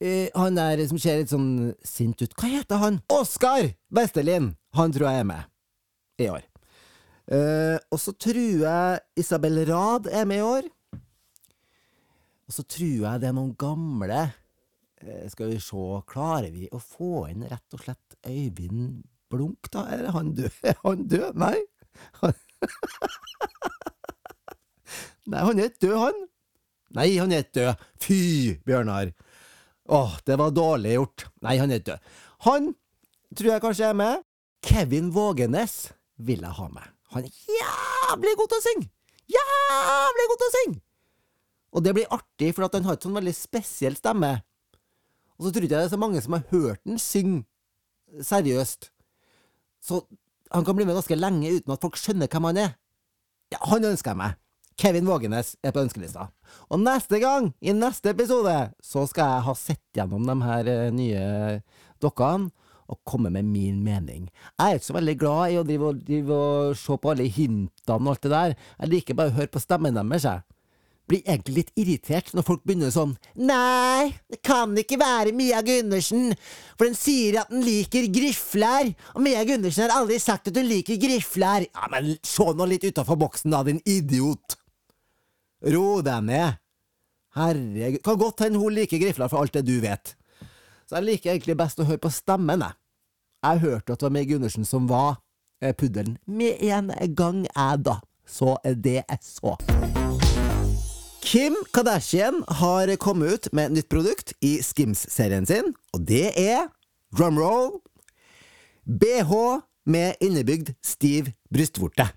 Uh, 0.00 0.32
han 0.32 0.56
der 0.56 0.80
som 0.88 0.96
ser 1.00 1.18
litt 1.20 1.32
sånn 1.32 1.74
sint 1.84 2.22
ut, 2.24 2.32
hva 2.40 2.48
heter 2.48 2.80
han? 2.80 3.00
Oskar 3.12 3.74
Vestelin! 3.92 4.54
Han 4.78 4.94
tror 4.94 5.10
jeg 5.10 5.20
er 5.20 5.26
med 5.28 6.22
i 6.24 6.28
år. 6.32 6.44
Uh, 7.30 7.76
og 7.92 8.00
så 8.00 8.14
tror 8.16 8.64
jeg 8.64 9.00
Isabel 9.20 9.60
Rad 9.68 10.08
er 10.08 10.24
med 10.28 10.40
i 10.40 10.46
år. 10.46 10.70
Og 12.48 12.56
så 12.56 12.64
tror 12.64 13.04
jeg 13.04 13.22
det 13.22 13.28
er 13.28 13.36
noen 13.36 13.52
gamle 13.60 14.22
uh, 14.24 15.26
skal 15.30 15.52
vi 15.52 15.60
se, 15.62 15.84
klarer 16.10 16.50
vi 16.54 16.64
å 16.72 16.80
få 16.80 17.26
inn 17.30 17.44
rett 17.50 17.76
og 17.76 17.84
slett 17.84 18.16
Øyvind 18.24 19.02
Blunk, 19.30 19.68
da? 19.70 19.84
Eller 19.92 20.08
er 20.10 20.16
han 20.16 20.32
død? 20.34 20.54
Er 20.72 20.80
han 20.82 21.04
død? 21.12 21.44
Nei? 21.44 21.58
Han 22.22 22.32
Nei, 25.30 25.42
han 25.46 25.60
er 25.60 25.68
ikke 25.70 25.86
død, 25.86 25.96
han. 26.00 26.16
Nei, 26.98 27.10
han 27.20 27.32
er 27.32 27.44
ikke 27.44 27.58
død. 27.60 27.84
Fy, 28.02 28.20
Bjørnar. 28.66 29.12
Åh, 29.90 30.12
det 30.26 30.36
var 30.38 30.52
dårlig 30.54 30.94
gjort. 30.94 31.26
Nei, 31.42 31.56
han 31.58 31.72
er 31.74 31.82
død. 31.82 32.10
Han 32.46 32.68
tror 33.34 33.50
jeg 33.50 33.62
kanskje 33.64 33.88
er 33.90 33.96
med. 33.98 34.22
Kevin 34.62 35.10
Vågenes 35.14 35.90
vil 36.20 36.44
jeg 36.44 36.56
ha 36.58 36.68
med. 36.70 36.86
Han 37.14 37.26
er 37.26 37.40
jævlig 37.50 38.36
god 38.38 38.52
til 38.52 38.60
å 38.60 38.64
synge! 38.66 38.86
Jævlig 39.30 40.26
god 40.30 40.40
til 40.42 40.46
å 40.50 40.54
synge! 40.54 40.80
Og 41.70 41.84
det 41.86 41.94
blir 41.96 42.14
artig, 42.14 42.52
for 42.54 42.66
han 42.66 42.86
har 42.86 42.98
ikke 42.98 43.08
sånn 43.08 43.18
veldig 43.18 43.34
spesiell 43.34 43.96
stemme. 43.98 44.30
Og 45.38 45.46
så 45.46 45.52
tror 45.54 45.66
jeg 45.66 45.72
det 45.72 45.80
er 45.80 45.92
så 45.92 45.98
mange 46.00 46.22
som 46.22 46.36
har 46.36 46.46
hørt 46.52 46.82
han 46.86 47.00
synge 47.02 48.22
seriøst. 48.26 48.90
Så 49.82 50.02
han 50.50 50.66
kan 50.66 50.76
bli 50.76 50.86
med 50.86 50.98
ganske 50.98 51.18
lenge 51.18 51.50
uten 51.56 51.74
at 51.74 51.82
folk 51.82 51.98
skjønner 51.98 52.30
hvem 52.30 52.48
han 52.50 52.62
er. 52.66 52.72
Ja, 53.54 53.62
han 53.72 53.86
ønsker 53.90 54.12
jeg 54.12 54.20
meg. 54.20 54.38
Kevin 54.80 55.04
Vågenes 55.04 55.56
er 55.60 55.74
på 55.76 55.82
ønskelista. 55.82 56.30
Og 56.72 56.80
neste 56.80 57.20
gang, 57.20 57.50
i 57.60 57.74
neste 57.76 58.14
episode, 58.14 58.54
så 58.80 59.04
skal 59.10 59.34
jeg 59.34 59.46
ha 59.48 59.54
sett 59.58 59.98
gjennom 59.98 60.24
de 60.24 60.36
her 60.40 60.70
eh, 60.72 60.86
nye 60.94 61.24
dokkene 62.00 62.48
og 62.90 62.98
komme 63.06 63.30
med 63.30 63.44
min 63.46 63.82
mening. 63.84 64.30
Jeg 64.56 64.64
er 64.64 64.80
ikke 64.80 64.88
så 64.88 64.96
veldig 64.96 65.16
glad 65.20 65.52
i 65.52 65.58
å 65.60 65.66
drive 65.66 65.90
og, 65.90 66.00
drive 66.06 66.38
og 66.38 66.78
se 66.80 66.96
på 66.96 67.12
alle 67.12 67.28
hintene 67.28 67.98
og 68.00 68.14
alt 68.14 68.24
det 68.24 68.32
der. 68.32 68.56
Jeg 68.80 68.92
liker 68.94 69.18
bare 69.20 69.30
å 69.30 69.36
høre 69.36 69.52
på 69.52 69.62
stemmen 69.62 70.00
deres, 70.00 70.26
jeg 70.26 70.42
blir 71.10 71.26
egentlig 71.26 71.56
litt 71.56 71.72
irritert 71.80 72.30
når 72.36 72.46
folk 72.46 72.62
begynner 72.66 72.92
sånn 72.94 73.16
Nei, 73.34 74.12
det 74.30 74.40
kan 74.46 74.76
ikke 74.78 74.98
være 75.00 75.34
Mia 75.36 75.58
Gundersen, 75.66 76.30
for 76.78 76.86
den 76.86 76.98
sier 76.98 77.40
at 77.42 77.50
den 77.50 77.64
liker 77.66 78.06
grifler, 78.14 78.92
og 79.16 79.24
Mia 79.24 79.42
Gundersen 79.48 79.88
har 79.88 79.96
aldri 79.98 80.20
sagt 80.22 80.50
at 80.50 80.60
hun 80.60 80.68
liker 80.70 81.00
grifler. 81.02 81.66
Ja, 81.66 81.90
men 81.92 82.14
se 82.26 82.46
nå 82.54 82.68
litt 82.70 82.86
utafor 82.86 83.18
boksen, 83.20 83.50
da, 83.54 83.64
din 83.66 83.82
idiot. 83.88 84.59
Ro 85.60 86.00
deg 86.04 86.24
ned. 86.24 86.58
Herregud, 87.36 88.02
kan 88.02 88.18
godt 88.18 88.42
hende 88.44 88.58
hun 88.58 88.74
liker 88.74 88.98
grifler 88.98 89.30
for 89.30 89.42
alt 89.42 89.54
det 89.54 89.66
du 89.68 89.76
vet. 89.82 90.14
Så 90.88 90.98
jeg 90.98 91.06
liker 91.06 91.34
egentlig 91.34 91.58
best 91.60 91.78
å 91.78 91.86
høre 91.86 92.02
på 92.02 92.10
stemmen, 92.10 92.64
jeg. 92.64 92.76
Jeg 93.40 93.62
hørte 93.62 93.94
at 93.94 94.00
det 94.00 94.08
var 94.08 94.12
Meg 94.12 94.28
Gundersen 94.28 94.66
som 94.68 94.88
var 94.90 95.20
eh, 95.62 95.72
puddelen 95.72 96.18
med 96.26 96.60
en 96.60 96.90
gang, 97.16 97.44
jeg, 97.46 97.84
da. 97.86 98.00
Så 98.26 98.56
det 98.64 98.98
jeg 99.00 99.20
så. 99.24 99.54
Kim 101.24 101.54
Kardashian 101.74 102.42
har 102.60 102.90
kommet 102.96 103.32
ut 103.32 103.48
med 103.52 103.70
et 103.70 103.78
nytt 103.78 103.88
produkt 103.92 104.34
i 104.42 104.56
Skims-serien 104.64 105.46
sin, 105.46 105.72
og 105.94 106.04
det 106.08 106.32
er 106.40 106.68
drumroll 107.14 107.76
BH 108.84 109.32
med 109.90 110.18
innebygd 110.24 110.72
stiv 110.82 111.30
brystvorte. 111.52 112.08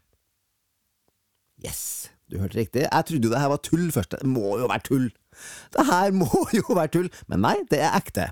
Yes, 1.63 2.09
du 2.33 2.39
hørte 2.41 2.59
riktig. 2.59 2.87
Jeg 2.87 3.09
trodde 3.09 3.29
jo 3.29 3.33
det 3.33 3.43
her 3.43 3.53
var 3.53 3.61
tull 3.65 3.85
først. 3.93 4.17
Det 4.17 4.29
må 4.29 4.55
jo 4.61 4.69
være 4.71 4.87
tull. 4.87 5.11
Det 5.73 5.85
her 5.89 6.15
må 6.21 6.31
jo 6.53 6.65
være 6.69 6.93
tull, 6.97 7.11
men 7.31 7.45
nei, 7.45 7.55
det 7.71 7.81
er 7.83 7.97
ekte. 7.97 8.31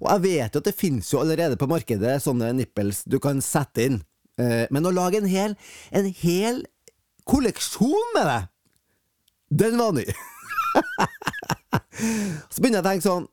Og 0.00 0.08
jeg 0.10 0.24
vet 0.24 0.56
jo 0.56 0.64
at 0.64 0.70
det 0.70 0.76
finnes 0.76 1.12
jo 1.12 1.22
allerede 1.22 1.60
på 1.60 1.68
markedet 1.70 2.18
sånne 2.24 2.52
nipples 2.56 3.04
du 3.08 3.18
kan 3.22 3.40
sette 3.44 3.88
inn, 3.88 4.02
eh, 4.40 4.64
men 4.74 4.88
å 4.88 4.92
lage 4.92 5.20
en 5.20 5.30
hel, 5.30 5.56
en 5.92 6.10
hel 6.20 6.64
kolleksjon 7.28 8.12
med 8.16 8.28
det 8.28 8.42
den 9.54 9.78
var 9.78 9.92
ny! 9.92 10.04
så 12.50 12.58
begynner 12.58 12.80
jeg 12.80 12.84
å 12.84 12.88
tenke 12.88 13.06
sånn 13.06 13.30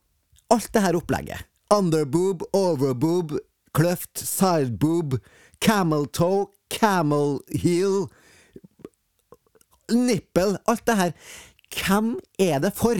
Alt 0.52 0.68
det 0.76 0.82
her 0.84 0.98
opplegget. 1.00 1.46
Underboob, 1.72 2.42
overboob, 2.52 3.38
kløft, 3.72 4.20
sideboob, 4.20 5.16
camel 5.64 6.04
toe, 6.12 6.50
camel 6.68 7.38
heel, 7.64 8.10
nipple 9.96 10.60
Alt 10.68 10.86
det 10.88 10.98
her. 10.98 11.14
hvem 11.72 12.20
er 12.40 12.60
det 12.60 12.74
for? 12.76 13.00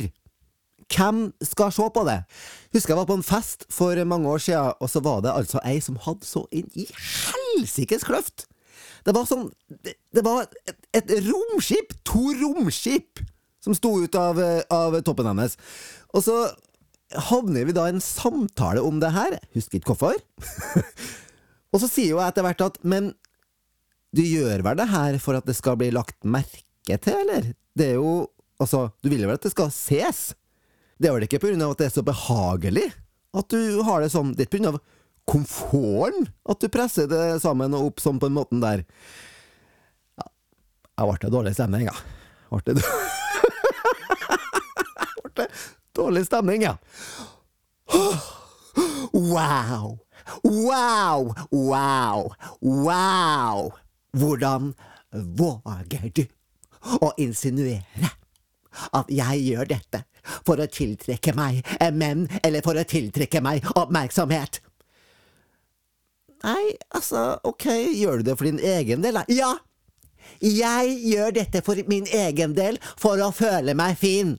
Hvem 0.92 1.32
skal 1.44 1.72
se 1.72 1.88
på 1.94 2.04
det? 2.08 2.22
Husker 2.74 2.94
jeg 2.94 3.00
var 3.00 3.10
på 3.10 3.20
en 3.20 3.24
fest 3.24 3.66
for 3.72 4.04
mange 4.04 4.30
år 4.30 4.38
siden, 4.38 4.74
og 4.80 4.90
så 4.90 5.00
var 5.00 5.22
det 5.22 5.34
altså 5.34 5.60
ei 5.66 5.80
som 5.80 6.00
hadde 6.04 6.28
så 6.28 6.46
inn 6.52 6.70
i 6.76 6.88
helsikes 6.92 8.04
kløft! 8.08 8.48
Det 9.06 9.14
var 9.16 9.26
sånn 9.26 9.48
Det, 9.68 9.96
det 10.14 10.24
var 10.26 10.46
et, 10.68 10.76
et, 10.94 11.14
romskip! 11.28 11.96
To 12.06 12.34
romskip! 12.42 13.22
Som 13.62 13.76
sto 13.78 13.94
ut 14.02 14.16
av, 14.18 14.40
av 14.74 14.98
toppen 15.06 15.28
hennes. 15.30 15.54
Og 16.18 16.24
så 16.26 16.36
havner 17.30 17.68
vi 17.68 17.76
da 17.76 17.86
i 17.88 17.94
en 17.94 18.02
samtale 18.02 18.82
om 18.82 18.98
det 19.02 19.12
her. 19.14 19.38
Husker 19.54 19.78
ikke 19.78 19.94
hvorfor. 19.94 20.18
og 21.72 21.84
så 21.84 21.90
sier 21.90 22.16
jeg 22.16 22.26
etter 22.26 22.46
hvert 22.48 22.66
at 22.66 22.80
Men 22.82 23.14
du 24.12 24.24
gjør 24.26 24.66
vel 24.66 24.80
det 24.82 24.90
her 24.92 25.20
for 25.24 25.38
at 25.38 25.46
det 25.48 25.56
skal 25.56 25.78
bli 25.80 25.92
lagt 25.94 26.18
merke 26.28 26.66
til, 26.88 27.18
eller? 27.26 27.52
Det 27.78 27.94
er 27.94 28.00
jo 28.00 28.30
Altså, 28.62 28.92
du 29.02 29.08
vil 29.10 29.24
vel 29.26 29.34
at 29.34 29.42
det 29.42 29.50
skal 29.56 29.72
ses? 29.74 30.18
Det 31.02 31.08
er 31.10 31.16
vel 31.16 31.24
ikke 31.26 31.40
på 31.42 31.50
grunn 31.50 31.64
av 31.66 31.72
at 31.74 31.80
det 31.82 31.88
er 31.88 31.94
så 31.96 32.04
behagelig 32.06 32.92
at 33.34 33.48
du 33.50 33.80
har 33.88 34.04
det 34.04 34.12
sånn? 34.14 34.36
Det 34.38 34.44
er 34.44 34.46
ikke 34.46 34.54
på 34.54 34.60
grunn 34.60 34.76
av 34.76 34.84
komforten 35.32 36.28
at 36.52 36.62
du 36.62 36.68
presser 36.70 37.08
det 37.10 37.42
sammen 37.42 37.74
og 37.74 37.88
opp 37.90 38.04
sånn 38.04 38.20
på 38.22 38.30
den 38.30 38.38
måten 38.38 38.62
der? 38.62 38.84
Ja, 40.22 40.28
jeg 41.02 41.24
ble 41.24 41.32
dårlig 41.34 41.56
stemning, 41.58 41.88
ja. 41.90 41.96
Ble 42.52 42.76
det 42.78 42.86
ble 45.40 45.48
dårlig 45.98 46.24
stemning, 46.28 46.68
ja. 46.68 46.76
Wow! 49.12 50.00
Wow! 50.44 51.34
Wow! 51.50 52.34
Wow! 52.62 53.74
Hvordan 54.14 54.74
våger 55.12 56.12
du 56.14 56.26
å 57.02 57.12
insinuere 57.22 58.12
at 58.96 59.10
jeg 59.12 59.42
gjør 59.52 59.70
dette 59.74 60.04
for 60.48 60.62
å 60.62 60.68
tiltrekke 60.72 61.34
meg 61.36 61.66
menn, 61.98 62.28
eller 62.44 62.64
for 62.66 62.78
å 62.78 62.86
tiltrekke 62.88 63.42
meg 63.44 63.66
oppmerksomhet? 63.76 64.62
Nei, 66.42 66.72
altså, 66.90 67.36
ok, 67.46 67.68
gjør 67.94 68.22
du 68.22 68.32
det 68.32 68.38
for 68.40 68.50
din 68.50 68.62
egen 68.62 69.04
del, 69.04 69.20
da? 69.20 69.26
Ja! 69.30 69.52
Jeg 70.42 70.94
gjør 71.06 71.34
dette 71.36 71.62
for 71.66 71.78
min 71.90 72.08
egen 72.08 72.56
del, 72.58 72.80
for 72.98 73.22
å 73.22 73.32
føle 73.36 73.76
meg 73.78 73.98
fin. 74.00 74.38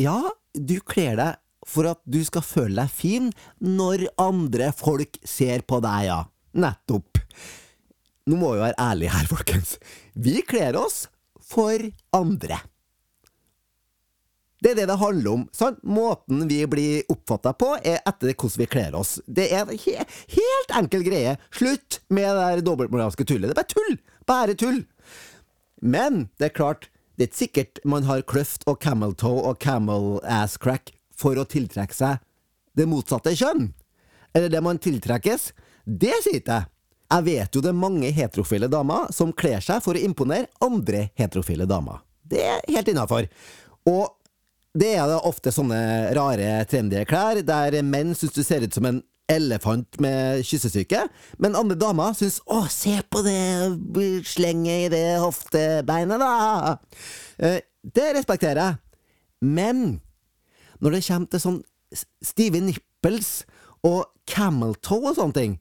Ja, 0.00 0.20
du 0.54 0.78
kler 0.80 1.18
deg 1.18 1.40
for 1.68 1.88
at 1.88 2.00
du 2.04 2.20
skal 2.24 2.44
føle 2.44 2.84
deg 2.84 2.92
fin 2.92 3.30
når 3.60 4.06
andre 4.20 4.70
folk 4.76 5.18
ser 5.24 5.64
på 5.66 5.80
deg, 5.84 6.08
ja. 6.08 6.20
Nettopp. 6.54 7.20
Nå 8.28 8.38
må 8.40 8.54
vi 8.54 8.62
være 8.62 8.80
ærlige 8.80 9.12
her, 9.16 9.28
folkens. 9.28 9.76
Vi 10.14 10.40
kler 10.46 10.76
oss 10.80 11.04
for 11.44 11.90
andre. 12.16 12.60
Det 14.64 14.70
er 14.72 14.78
det 14.78 14.86
det 14.88 14.96
handler 14.96 15.32
om. 15.32 15.42
sant? 15.52 15.82
Måten 15.84 16.46
vi 16.48 16.62
blir 16.66 17.02
oppfatta 17.12 17.52
på, 17.52 17.74
er 17.84 18.00
etter 18.00 18.32
hvordan 18.32 18.62
vi 18.62 18.68
kler 18.72 18.96
oss. 18.96 19.18
Det 19.26 19.50
er 19.52 19.66
en 19.66 19.76
he 19.76 19.98
helt 20.36 20.72
enkel 20.78 21.04
greie. 21.04 21.36
Slutt 21.52 22.00
med 22.08 22.32
det 22.40 22.64
dobbeltmoralske 22.64 23.26
tullet. 23.28 23.50
Det 23.50 23.52
er 23.52 23.60
bare 23.60 23.74
tull! 23.74 23.98
Bare 24.24 24.56
tull! 24.56 24.80
Men 25.84 26.30
det 26.40 26.48
er 26.48 26.56
klart, 26.56 26.88
det 27.18 27.26
er 27.26 27.28
ikke 27.28 27.42
sikkert 27.42 27.82
man 27.84 28.08
har 28.08 28.24
kløft 28.24 28.64
og 28.66 28.80
camel 28.80 29.12
toe 29.12 29.42
og 29.44 29.60
camel 29.60 30.16
ass 30.24 30.56
crack 30.56 30.94
for 31.12 31.36
å 31.36 31.44
tiltrekke 31.44 31.94
seg 31.94 32.22
det 32.74 32.88
motsatte 32.88 33.34
kjønn. 33.36 33.68
Eller 34.34 34.48
det 34.48 34.64
man 34.64 34.80
tiltrekkes. 34.82 35.52
Det 35.84 36.14
sier 36.24 36.40
ikke 36.40 36.56
jeg. 36.62 36.70
Jeg 37.12 37.24
vet 37.26 37.54
jo 37.54 37.62
det 37.62 37.70
er 37.70 37.78
mange 37.78 38.10
heterofile 38.16 38.68
damer 38.72 39.10
som 39.14 39.32
kler 39.36 39.62
seg 39.64 39.82
for 39.84 39.96
å 39.96 40.02
imponere 40.02 40.48
andre 40.64 41.08
heterofile 41.18 41.66
damer. 41.68 42.00
Det 42.24 42.40
er 42.40 42.62
helt 42.72 42.88
innafor. 42.90 43.28
Og 43.90 44.14
det 44.74 44.94
er 44.96 45.06
da 45.06 45.20
ofte 45.28 45.52
sånne 45.54 45.80
rare, 46.16 46.64
trendy 46.70 47.04
klær, 47.06 47.42
der 47.46 47.76
menn 47.86 48.14
syns 48.16 48.34
du 48.34 48.42
ser 48.42 48.64
ut 48.64 48.74
som 48.74 48.88
en 48.88 49.02
elefant 49.30 50.00
med 50.04 50.42
kyssesyke, 50.44 51.06
men 51.40 51.56
andre 51.56 51.76
damer 51.80 52.12
syns 52.16 52.40
'Å, 52.44 52.68
se 52.68 53.00
på 53.08 53.22
det 53.24 54.24
slenget 54.26 54.86
i 54.86 54.88
det 54.92 55.20
hoftebeinet, 55.20 56.20
da'. 56.20 56.78
Eh, 57.38 57.60
det 57.84 58.16
respekterer 58.16 58.60
jeg. 58.60 58.76
Men 59.40 60.00
når 60.80 60.90
det 60.90 61.04
kommer 61.06 61.30
til 61.30 61.40
sånn 61.40 61.62
stive 62.22 62.60
nipples 62.60 63.44
og 63.84 64.06
camel 64.26 64.74
toe 64.74 65.10
og 65.10 65.16
sånne 65.16 65.34
ting, 65.34 65.58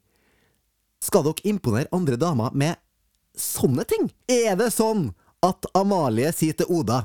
skal 1.04 1.26
dere 1.28 1.44
imponere 1.50 1.92
andre 1.96 2.18
damer 2.20 2.56
med 2.56 2.80
sånne 3.36 3.84
ting? 3.90 4.08
Er 4.32 4.56
det 4.60 4.72
sånn 4.76 5.10
at 5.44 5.68
Amalie 5.76 6.32
sier 6.36 6.56
til 6.56 6.72
Oda 6.72 7.04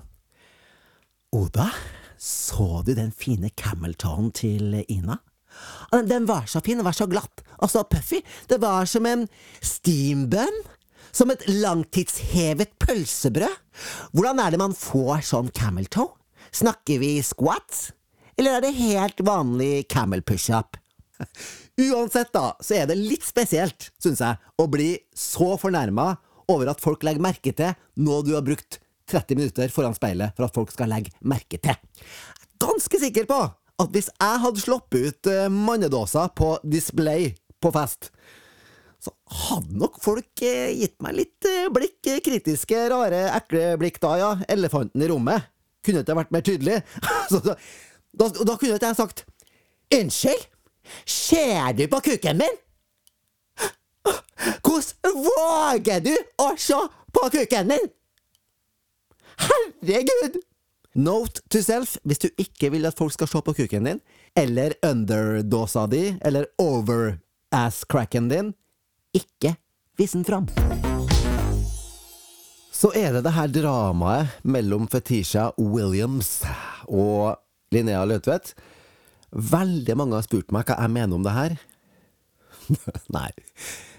Oda, 1.34 1.66
så 2.16 2.80
du 2.86 2.94
den 2.96 3.10
fine 3.12 3.50
cameltonen 3.52 4.30
til 4.32 4.78
Ina? 4.88 5.18
Den 6.08 6.24
var 6.28 6.46
så 6.48 6.62
fin, 6.64 6.78
den 6.78 6.86
var 6.86 6.96
så 6.96 7.08
glatt, 7.10 7.42
og 7.58 7.68
så 7.68 7.82
puffy. 7.84 8.22
Det 8.48 8.60
var 8.62 8.88
som 8.88 9.06
en 9.08 9.26
steambun. 9.60 10.62
Som 11.12 11.32
et 11.32 11.44
langtidshevet 11.48 12.74
pølsebrød. 12.80 13.54
Hvordan 14.12 14.42
er 14.44 14.52
det 14.52 14.60
man 14.60 14.74
får 14.76 15.22
sånn 15.24 15.48
cameltoe? 15.56 16.12
Snakker 16.52 17.00
vi 17.00 17.14
squats? 17.24 17.88
Eller 18.36 18.58
er 18.58 18.64
det 18.66 18.74
helt 18.76 19.22
vanlig 19.24 19.88
camel 19.90 20.20
pushup? 20.22 20.76
Uansett, 21.88 22.32
da, 22.34 22.52
så 22.60 22.80
er 22.80 22.88
det 22.90 22.98
litt 22.98 23.26
spesielt, 23.26 23.90
syns 24.02 24.22
jeg, 24.24 24.38
å 24.58 24.66
bli 24.70 24.92
så 25.16 25.54
fornærma 25.60 26.12
over 26.48 26.70
at 26.72 26.82
folk 26.82 27.04
legger 27.06 27.22
merke 27.22 27.52
til 27.56 27.74
noe 28.00 28.24
du 28.24 28.34
har 28.36 28.46
brukt 28.46 28.80
30 29.08 29.38
minutter 29.38 29.72
foran 29.72 29.96
speilet 29.96 30.36
for 30.36 30.48
at 30.48 30.56
folk 30.56 30.72
skal 30.72 30.90
legge 30.92 31.14
merke 31.24 31.60
til. 31.60 31.76
Jeg 31.76 32.44
er 32.44 32.66
ganske 32.66 33.00
sikker 33.04 33.28
på 33.28 33.40
at 33.78 33.94
hvis 33.94 34.10
jeg 34.10 34.42
hadde 34.42 34.62
sluppet 34.62 35.08
ut 35.08 35.30
uh, 35.30 35.46
mannedåser 35.52 36.32
på 36.38 36.56
display 36.66 37.30
på 37.62 37.72
fest, 37.74 38.10
så 38.98 39.12
hadde 39.46 39.78
nok 39.78 40.00
folk 40.02 40.42
uh, 40.42 40.70
gitt 40.74 40.96
meg 41.04 41.20
litt 41.20 41.48
uh, 41.48 41.68
blikk, 41.74 42.00
kritiske, 42.26 42.80
rare, 42.92 43.28
ekle 43.36 43.76
blikk 43.80 44.00
da, 44.02 44.14
ja. 44.20 44.32
Elefanten 44.50 45.04
i 45.04 45.10
rommet. 45.10 45.46
Kunne 45.86 46.02
ikke 46.02 46.18
vært 46.18 46.34
mer 46.34 46.44
tydelig. 46.44 46.80
da, 48.18 48.28
da 48.28 48.56
kunne 48.58 48.74
ikke 48.76 48.90
jeg 48.90 48.98
sagt 48.98 49.24
Unnskyld? 49.94 50.48
Ser 51.04 51.72
du 51.76 51.86
på 51.90 52.00
kuken 52.00 52.40
min? 52.42 52.58
Hvordan 54.62 55.16
våger 55.24 56.00
du 56.04 56.12
å 56.40 56.52
se 56.58 56.78
på 57.12 57.30
kuken 57.34 57.72
min? 57.72 57.88
Herregud! 59.38 60.38
Note 60.98 61.42
to 61.52 61.60
self 61.62 61.96
hvis 62.08 62.22
du 62.24 62.28
ikke 62.40 62.72
vil 62.74 62.88
at 62.88 62.98
folk 62.98 63.14
skal 63.14 63.30
se 63.30 63.42
på 63.44 63.54
kuken 63.60 63.86
din, 63.86 64.00
eller 64.34 64.74
underdåsa 64.86 65.86
di, 65.90 66.16
eller 66.26 66.48
over-ass-cracken 66.58 68.30
din, 68.32 68.50
ikke 69.14 69.54
vis 69.98 70.16
den 70.16 70.26
fram. 70.26 70.48
Så 72.72 72.92
er 72.94 73.12
det 73.14 73.24
det 73.26 73.34
her 73.34 73.50
dramaet 73.50 74.42
mellom 74.46 74.86
Fetisha 74.90 75.50
Williams 75.58 76.40
og 76.86 77.38
Linnea 77.74 78.04
Løtvedt 78.06 78.54
Veldig 79.32 79.96
mange 79.98 80.16
har 80.16 80.24
spurt 80.24 80.52
meg 80.54 80.68
hva 80.68 80.78
jeg 80.80 80.94
mener 80.94 81.18
om 81.18 81.26
det 81.26 81.34
her. 81.36 81.56
Nei, 83.16 83.30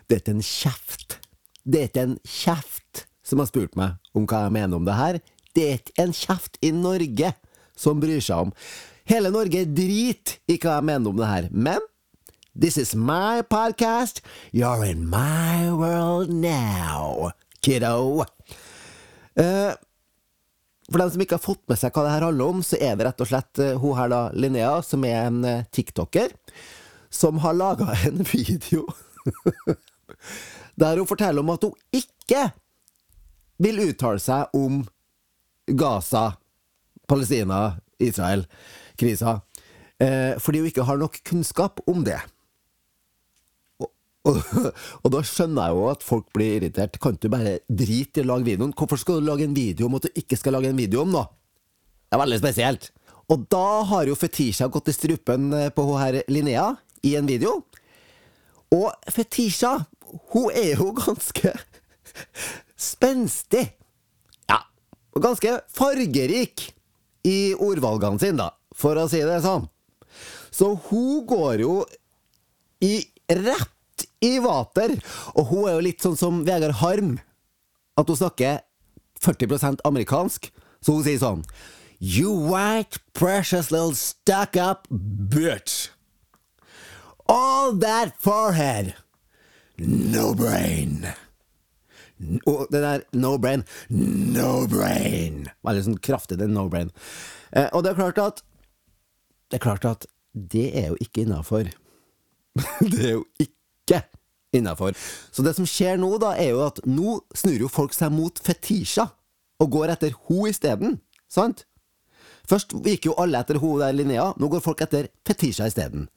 det 0.07 0.15
er 0.15 0.23
ikke 0.23 0.37
en 0.37 0.45
kjeft. 0.45 1.19
Det 1.65 1.81
er 1.81 1.91
ikke 1.91 2.05
en 2.07 2.17
kjeft 2.25 3.05
som 3.25 3.41
har 3.41 3.49
spurt 3.49 3.77
meg 3.77 3.99
om 4.17 4.25
hva 4.29 4.45
jeg 4.47 4.55
mener 4.57 4.79
om 4.79 4.87
det 4.87 4.97
her. 4.97 5.19
Det 5.53 5.65
er 5.65 5.81
ikke 5.81 6.01
en 6.01 6.15
kjeft 6.15 6.57
i 6.65 6.71
Norge 6.73 7.33
som 7.77 8.01
bryr 8.01 8.21
seg 8.23 8.47
om. 8.47 8.53
Hele 9.09 9.31
Norge 9.33 9.65
driter 9.65 10.37
i 10.49 10.57
hva 10.57 10.79
jeg 10.79 10.87
mener 10.89 11.11
om 11.11 11.19
det 11.19 11.29
her. 11.29 11.49
Men 11.51 11.85
this 12.53 12.77
is 12.77 12.95
my 12.95 13.41
podcast. 13.41 14.21
You're 14.51 14.85
in 14.85 15.07
my 15.09 15.69
world 15.71 16.29
now, 16.29 17.31
kiddo. 17.61 18.25
Uh, 19.37 19.73
for 20.89 21.02
dem 21.02 21.12
som 21.13 21.21
ikke 21.23 21.38
har 21.38 21.43
fått 21.43 21.62
med 21.69 21.80
seg 21.80 21.93
hva 21.93 22.06
det 22.06 22.13
her 22.15 22.25
handler 22.28 22.54
om, 22.54 22.63
så 22.65 22.80
er 22.82 22.97
det 22.97 23.08
rett 23.08 23.23
og 23.23 23.30
slett 23.30 23.62
uh, 23.62 23.75
hun 23.82 23.97
her 23.97 24.12
da, 24.12 24.21
Linnea, 24.34 24.73
som 24.86 25.06
er 25.08 25.28
en 25.28 25.43
uh, 25.45 25.67
tiktoker, 25.75 26.34
som 27.10 27.41
har 27.43 27.58
laga 27.58 27.93
en 28.10 28.23
video 28.25 28.88
der 30.80 30.97
hun 30.97 31.08
forteller 31.10 31.43
om 31.43 31.52
at 31.54 31.65
hun 31.67 31.75
ikke 31.95 32.47
vil 33.60 33.82
uttale 33.89 34.21
seg 34.23 34.56
om 34.56 34.82
Gaza, 35.78 36.32
Palestina, 37.10 37.78
Israel-krisa, 38.02 39.36
uh, 39.43 40.34
fordi 40.41 40.63
hun 40.63 40.71
ikke 40.71 40.88
har 40.88 41.02
nok 41.02 41.19
kunnskap 41.28 41.84
om 41.89 42.06
det. 42.08 42.19
Og, 44.29 44.37
og, 45.03 45.09
da 45.13 45.23
skjønner 45.25 45.69
jeg 45.69 45.77
jo 45.77 45.89
at 45.89 46.05
folk 46.05 46.29
blir 46.35 46.59
irritert. 46.59 46.99
Kan 47.01 47.17
du 47.21 47.29
bare 47.31 47.59
drite 47.67 48.21
i 48.21 48.25
å 48.25 48.29
lage 48.31 48.47
videoen? 48.51 48.75
Hvorfor 48.77 49.01
skal 49.01 49.19
du 49.19 49.29
lage 49.29 49.47
en 49.47 49.57
video 49.57 49.89
om 49.89 49.97
at 49.99 50.07
du 50.07 50.21
ikke 50.21 50.37
skal 50.39 50.57
lage 50.57 50.71
en 50.71 50.79
video 50.79 51.03
om 51.03 51.13
noe? 51.13 51.27
Det 52.09 52.17
er 52.17 52.23
veldig 52.23 52.41
spesielt. 52.41 52.89
Og 53.29 53.45
da 53.53 53.65
har 53.91 54.09
jo 54.09 54.17
Fetisha 54.17 54.69
gått 54.73 54.89
i 54.89 54.95
strupen 54.95 55.51
eh, 55.53 55.69
på 55.73 55.85
hun 55.85 55.99
her 56.01 56.21
Linnea 56.31 56.71
i 57.05 57.13
en 57.19 57.29
video. 57.29 57.59
Og 58.73 58.89
Fetisha, 59.13 59.75
hun 60.33 60.49
er 60.53 60.73
jo 60.79 60.91
ganske 61.03 61.53
spenstig. 62.79 63.67
Ja, 64.49 64.63
Og 65.13 65.23
ganske 65.25 65.59
fargerik 65.75 66.71
i 67.27 67.53
ordvalgene 67.53 68.21
sine, 68.21 68.47
da, 68.47 68.53
for 68.73 68.97
å 68.97 69.09
si 69.11 69.21
det 69.21 69.41
sånn. 69.45 69.67
Så 70.49 70.71
hun 70.89 71.25
går 71.29 71.61
jo 71.61 71.73
i 72.81 73.03
rett 73.29 73.75
i 74.25 74.38
vater, 74.43 74.97
og 75.36 75.51
hun 75.51 75.67
er 75.67 75.77
jo 75.77 75.86
litt 75.86 76.03
sånn 76.03 76.17
som 76.19 76.43
Vegard 76.47 76.79
Harm. 76.84 77.17
At 77.99 78.10
hun 78.10 78.19
snakker 78.19 78.62
40% 79.23 79.84
amerikansk, 79.88 80.51
så 80.79 80.95
hun 80.97 81.05
sier 81.05 81.21
sånn 81.21 81.43
You 81.99 82.32
white, 82.32 83.01
precious 83.13 83.71
little 83.71 83.95
stuck 83.95 84.55
up 84.55 84.88
bitch. 84.89 85.89
All 87.27 87.75
that 87.79 88.15
forehead. 88.17 88.95
No 89.77 90.34
brain. 90.34 91.10
Og 92.47 92.67
det 92.71 92.82
der 92.84 93.03
no 93.15 93.38
brain 93.39 93.63
No 93.88 94.67
brain! 94.67 95.45
Veldig 95.63 95.84
sånn 95.86 95.99
kraftig, 96.03 96.39
det 96.41 96.49
no 96.51 96.65
brain. 96.71 96.89
Eh, 97.55 97.69
og 97.71 97.86
det 97.86 97.93
er 97.93 97.99
klart 98.01 98.19
at 98.23 98.41
Det 99.49 99.60
er 99.60 99.63
klart 99.63 99.86
at 99.88 100.10
det 100.34 100.67
er 100.77 100.91
jo 100.91 100.97
ikke 101.01 101.23
innafor. 101.23 101.71
det 102.91 102.99
er 103.01 103.15
jo 103.15 103.23
ikke 103.41 103.59
innafor. 104.56 104.95
Så 105.32 105.45
det 105.45 105.56
som 105.58 105.67
skjer 105.69 105.99
nå, 106.02 106.12
da, 106.21 106.34
er 106.38 106.54
jo 106.54 106.65
at 106.67 106.82
nå 106.88 107.19
snur 107.38 107.65
jo 107.65 107.71
folk 107.71 107.95
seg 107.95 108.13
mot 108.13 108.39
Fetisha, 108.43 109.10
og 109.60 109.73
går 109.75 109.93
etter 109.95 110.15
ho 110.28 110.45
isteden. 110.47 110.99
Sant? 111.32 111.65
Først 112.49 112.73
gikk 112.86 113.10
jo 113.10 113.17
alle 113.21 113.41
etter 113.43 113.60
ho 113.62 113.75
der 113.82 113.93
Linnea, 113.93 114.32
nå 114.39 114.49
går 114.49 114.63
folk 114.65 114.82
etter 114.86 115.12
Fetisha 115.28 115.67
isteden. 115.69 116.08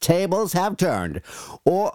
Tables 0.00 0.54
have 0.56 0.78
turned. 0.80 1.20
Og 1.68 1.92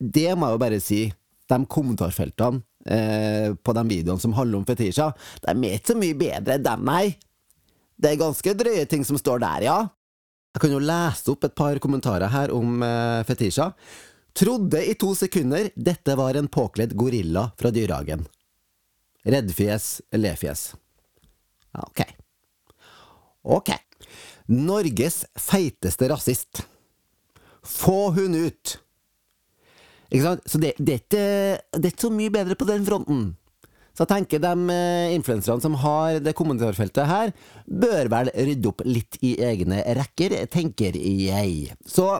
det 0.00 0.30
må 0.36 0.48
jeg 0.48 0.56
jo 0.56 0.62
bare 0.62 0.80
si, 0.80 1.00
de 1.46 1.58
kommentarfeltene 1.70 2.62
eh, 2.90 3.52
på 3.54 3.74
de 3.76 3.84
videoene 3.90 4.22
som 4.22 4.34
handler 4.36 4.60
om 4.60 4.66
Fetisha, 4.68 5.10
de 5.44 5.52
er 5.52 5.76
ikke 5.76 5.92
så 5.92 6.00
mye 6.00 6.18
bedre, 6.18 6.58
dem, 6.62 6.88
nei. 6.88 7.04
Det 7.96 8.12
er 8.12 8.20
ganske 8.20 8.56
drøye 8.56 8.84
ting 8.88 9.04
som 9.08 9.18
står 9.20 9.40
der, 9.44 9.68
ja. 9.68 9.78
Jeg 10.56 10.62
kan 10.62 10.72
jo 10.72 10.80
lese 10.80 11.28
opp 11.34 11.44
et 11.44 11.52
par 11.52 11.76
kommentarer 11.84 12.32
her 12.32 12.52
om 12.56 12.80
eh, 12.80 13.20
Fetisha. 13.28 13.66
Trodde 14.32 14.80
i 14.88 14.94
to 14.96 15.10
sekunder 15.12 15.68
dette 15.76 16.14
var 16.16 16.38
en 16.40 16.48
påkledd 16.48 16.94
gorilla 16.96 17.50
fra 17.60 17.68
dyrehagen. 17.76 18.24
Reddfjes, 19.28 19.90
lefjes. 20.16 20.62
Ok. 21.76 22.00
Ok. 23.44 23.74
Norges 24.48 25.26
feiteste 25.36 26.08
rasist. 26.08 26.64
Få 27.60 28.14
hun 28.16 28.38
ut! 28.46 28.78
Ikke 30.08 30.24
sant? 30.24 30.48
Så 30.48 30.62
det, 30.62 30.72
det, 30.78 30.94
er 30.94 31.02
ikke, 31.02 31.26
det 31.76 31.84
er 31.84 31.92
ikke 31.92 32.08
så 32.08 32.14
mye 32.16 32.32
bedre 32.32 32.56
på 32.56 32.68
den 32.72 32.88
fronten. 32.88 33.26
Så 33.96 34.04
jeg 34.04 34.10
tenker 34.10 34.42
de 34.44 34.52
eh, 34.74 35.14
influenserne 35.16 35.64
som 35.64 35.78
har 35.80 36.20
det 36.20 36.36
kommentarfeltet 36.36 37.08
her, 37.08 37.32
bør 37.64 38.12
vel 38.12 38.30
rydde 38.34 38.68
opp 38.68 38.84
litt 38.84 39.16
i 39.24 39.38
egne 39.40 39.80
rekker, 39.96 40.36
tenker 40.52 40.98
jeg. 41.00 41.72
Så 41.88 42.10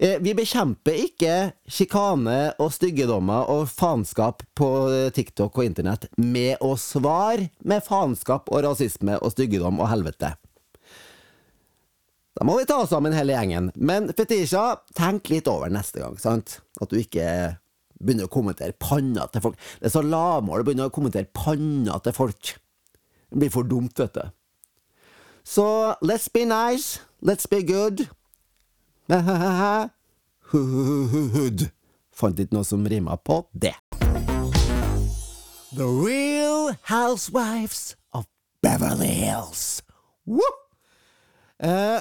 eh, 0.00 0.16
vi 0.24 0.32
bekjemper 0.38 0.96
ikke 1.04 1.36
sjikane 1.68 2.38
og 2.56 2.72
styggedommer 2.72 3.52
og 3.52 3.68
faenskap 3.68 4.46
på 4.56 4.72
TikTok 5.12 5.60
og 5.60 5.68
internett 5.68 6.08
med 6.16 6.56
å 6.64 6.72
svare 6.80 7.50
med 7.60 7.84
faenskap 7.84 8.48
og 8.48 8.64
rasisme 8.70 9.20
og 9.20 9.36
styggedom 9.36 9.84
og 9.84 9.92
helvete. 9.92 10.32
Da 12.38 12.46
må 12.46 12.54
vi 12.56 12.68
ta 12.70 12.80
oss 12.80 12.92
sammen 12.94 13.12
hele 13.12 13.34
gjengen. 13.34 13.72
Men 13.74 14.12
Fetisha, 14.14 14.78
tenk 14.96 15.26
litt 15.32 15.48
over 15.50 15.72
neste 15.74 16.00
gang, 16.00 16.14
sant? 16.22 16.60
At 16.78 16.92
du 16.92 17.00
ikke 17.00 17.58
begynner 17.98 18.28
å 18.28 18.32
kommentere 18.32 18.76
panna 18.78 19.26
til 19.32 19.44
folk. 19.44 19.58
Det 19.80 19.90
er 19.90 19.94
så 19.94 20.02
lavmål 20.04 20.62
å 20.62 20.66
begynne 20.66 20.88
å 20.88 20.94
kommentere 20.94 21.30
panna 21.34 21.98
til 22.04 22.14
folk. 22.16 22.54
Det 23.28 23.40
blir 23.42 23.52
for 23.52 23.68
dumt, 23.68 23.98
vet 23.98 24.14
du. 24.14 24.24
Så 25.48 25.94
let's 26.04 26.28
be 26.32 26.44
nice, 26.44 27.00
let's 27.24 27.48
be 27.48 27.62
good. 27.62 28.08
Hood. 30.52 31.68
Fant 32.12 32.40
ikke 32.40 32.56
noe 32.56 32.66
som 32.66 32.86
rima 32.88 33.16
på 33.16 33.42
det. 33.52 33.74
The 35.76 35.86
Real 35.86 36.74
Housewives 36.88 37.96
of 38.12 38.26
Beverly 38.62 39.12
Hills. 39.12 39.82
Woo! 40.26 40.40
Uh, 41.62 42.00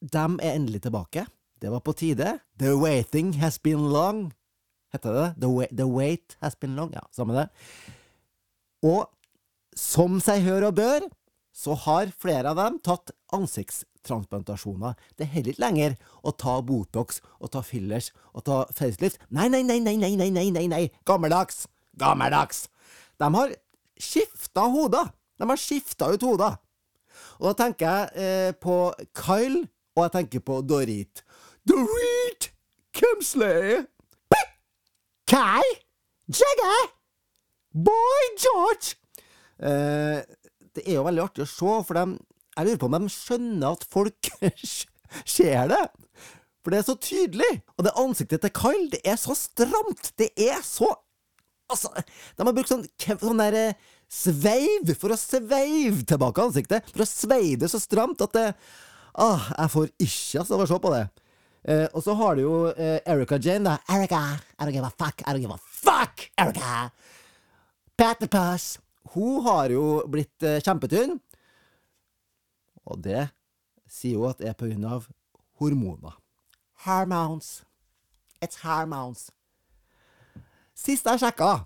de 0.00 0.24
er 0.40 0.56
endelig 0.56 0.82
tilbake. 0.82 1.26
Det 1.60 1.70
var 1.70 1.80
på 1.80 1.92
tide. 1.92 2.38
The 2.58 2.76
waiting 2.76 3.34
has 3.40 3.58
been 3.58 3.92
long. 3.92 4.32
Heter 4.94 5.16
det 5.16 5.26
The, 5.42 5.50
wait, 5.50 5.76
the 5.76 5.86
wait 5.88 6.36
has 6.40 6.54
been 6.54 6.76
long? 6.76 6.92
Ja, 6.94 7.02
samme 7.14 7.36
det. 7.36 7.48
Og 8.86 9.06
som 9.76 10.20
seg 10.24 10.44
hør 10.46 10.70
og 10.70 10.78
bør, 10.78 11.06
så 11.56 11.74
har 11.86 12.12
flere 12.20 12.52
av 12.52 12.58
dem 12.60 12.78
tatt 12.84 13.12
ansiktstransplantasjoner. 13.34 14.96
Det 15.16 15.24
er 15.24 15.32
heller 15.32 15.54
ikke 15.54 15.64
lenger 15.64 15.96
å 16.20 16.32
ta 16.36 16.58
Botox 16.64 17.22
og 17.40 17.52
ta 17.54 17.62
fillers 17.64 18.10
og 18.34 18.44
ta 18.48 18.58
facelift. 18.76 19.20
Nei, 19.32 19.48
nei, 19.52 19.62
nei, 19.64 19.80
nei, 19.80 19.96
nei, 20.00 20.12
nei, 20.20 20.30
nei, 20.30 20.50
nei, 20.52 20.66
nei. 20.68 20.84
gammeldags! 21.08 21.64
Gammeldags! 21.96 22.66
De 23.16 23.30
har 23.32 23.56
skifta 23.96 24.66
hoder! 24.72 25.10
De 25.40 25.48
har 25.48 25.60
skifta 25.60 26.12
ut 26.12 26.28
hoder! 26.28 26.60
Og 27.40 27.50
da 27.50 27.56
tenker 27.64 27.88
jeg 27.88 28.20
eh, 28.20 28.52
på 28.60 28.92
Kyle 29.16 29.64
og 29.96 30.04
jeg 30.04 30.12
tenker 30.12 30.44
på 30.44 30.60
Dorit. 30.68 31.24
Dorit 31.64 32.50
Kemsley! 32.96 33.86
Kai! 35.26 35.64
Jagger! 36.30 36.90
Boy 37.74 38.26
George! 38.38 38.94
Eh, 39.58 40.22
det 40.76 40.84
er 40.84 40.98
jo 40.98 41.06
veldig 41.06 41.24
artig 41.24 41.44
å 41.44 41.48
se, 41.50 41.72
for 41.88 41.98
de, 41.98 42.18
jeg 42.56 42.68
lurer 42.68 42.80
på 42.82 42.90
om 42.90 42.96
de 42.96 43.10
skjønner 43.12 43.74
at 43.74 43.86
folk 43.90 44.30
ser 45.36 45.72
det. 45.72 45.82
For 46.62 46.74
det 46.74 46.80
er 46.80 46.86
så 46.86 46.96
tydelig! 46.98 47.50
Og 47.76 47.86
det 47.86 47.96
ansiktet 47.98 48.44
til 48.44 48.54
Kyle, 48.54 48.86
det 48.94 49.02
er 49.06 49.18
så 49.20 49.36
stramt! 49.38 50.14
Det 50.18 50.32
er 50.34 50.62
så 50.66 50.92
Altså, 51.66 51.90
de 51.98 52.44
har 52.46 52.54
brukt 52.54 52.70
sånn, 52.70 52.84
sånn 53.18 53.40
der 53.42 53.54
eh, 53.58 53.78
sveiv 54.06 54.92
for 54.94 55.10
å 55.10 55.16
sveive 55.18 56.04
tilbake 56.06 56.44
ansiktet. 56.44 56.92
For 56.92 57.02
å 57.02 57.06
sveive 57.10 57.58
det 57.64 57.70
så 57.72 57.80
stramt 57.82 58.22
at 58.22 58.36
det 58.36 58.44
Ah, 59.16 59.48
jeg 59.56 59.72
får 59.72 59.88
ikke 59.96 60.42
altså, 60.42 60.54
av 60.54 60.62
å 60.62 60.68
se 60.68 60.78
på 60.84 60.92
det. 60.92 61.02
Eh, 61.66 61.88
og 61.92 62.02
så 62.02 62.14
har 62.14 62.36
du 62.36 62.44
jo 62.44 62.56
eh, 62.70 63.00
Erica 63.10 63.38
Jane, 63.42 63.64
da. 63.66 63.78
Erica, 63.90 64.38
I 64.58 64.64
don't 64.64 64.72
give 64.72 64.86
a 64.86 64.90
fuck, 64.90 65.22
I 65.26 65.32
don't 65.32 65.42
give 65.42 65.50
a 65.50 65.58
fuck, 65.58 66.30
Erica! 66.38 66.90
Patterpass. 67.98 68.78
Hun 69.14 69.42
har 69.42 69.72
jo 69.74 70.04
blitt 70.06 70.42
eh, 70.46 70.60
kjempetynn. 70.62 71.16
Og 72.86 73.02
det 73.02 73.28
sier 73.90 74.20
hun 74.20 74.30
at 74.30 74.44
er 74.46 74.54
på 74.54 74.68
grunn 74.70 74.86
av 74.86 75.08
hormoner. 75.58 76.14
Hormones. 76.86 77.64
It's 78.38 78.62
hormones. 78.62 79.32
Sist 80.76 81.08
jeg 81.08 81.18
sjekka, 81.18 81.64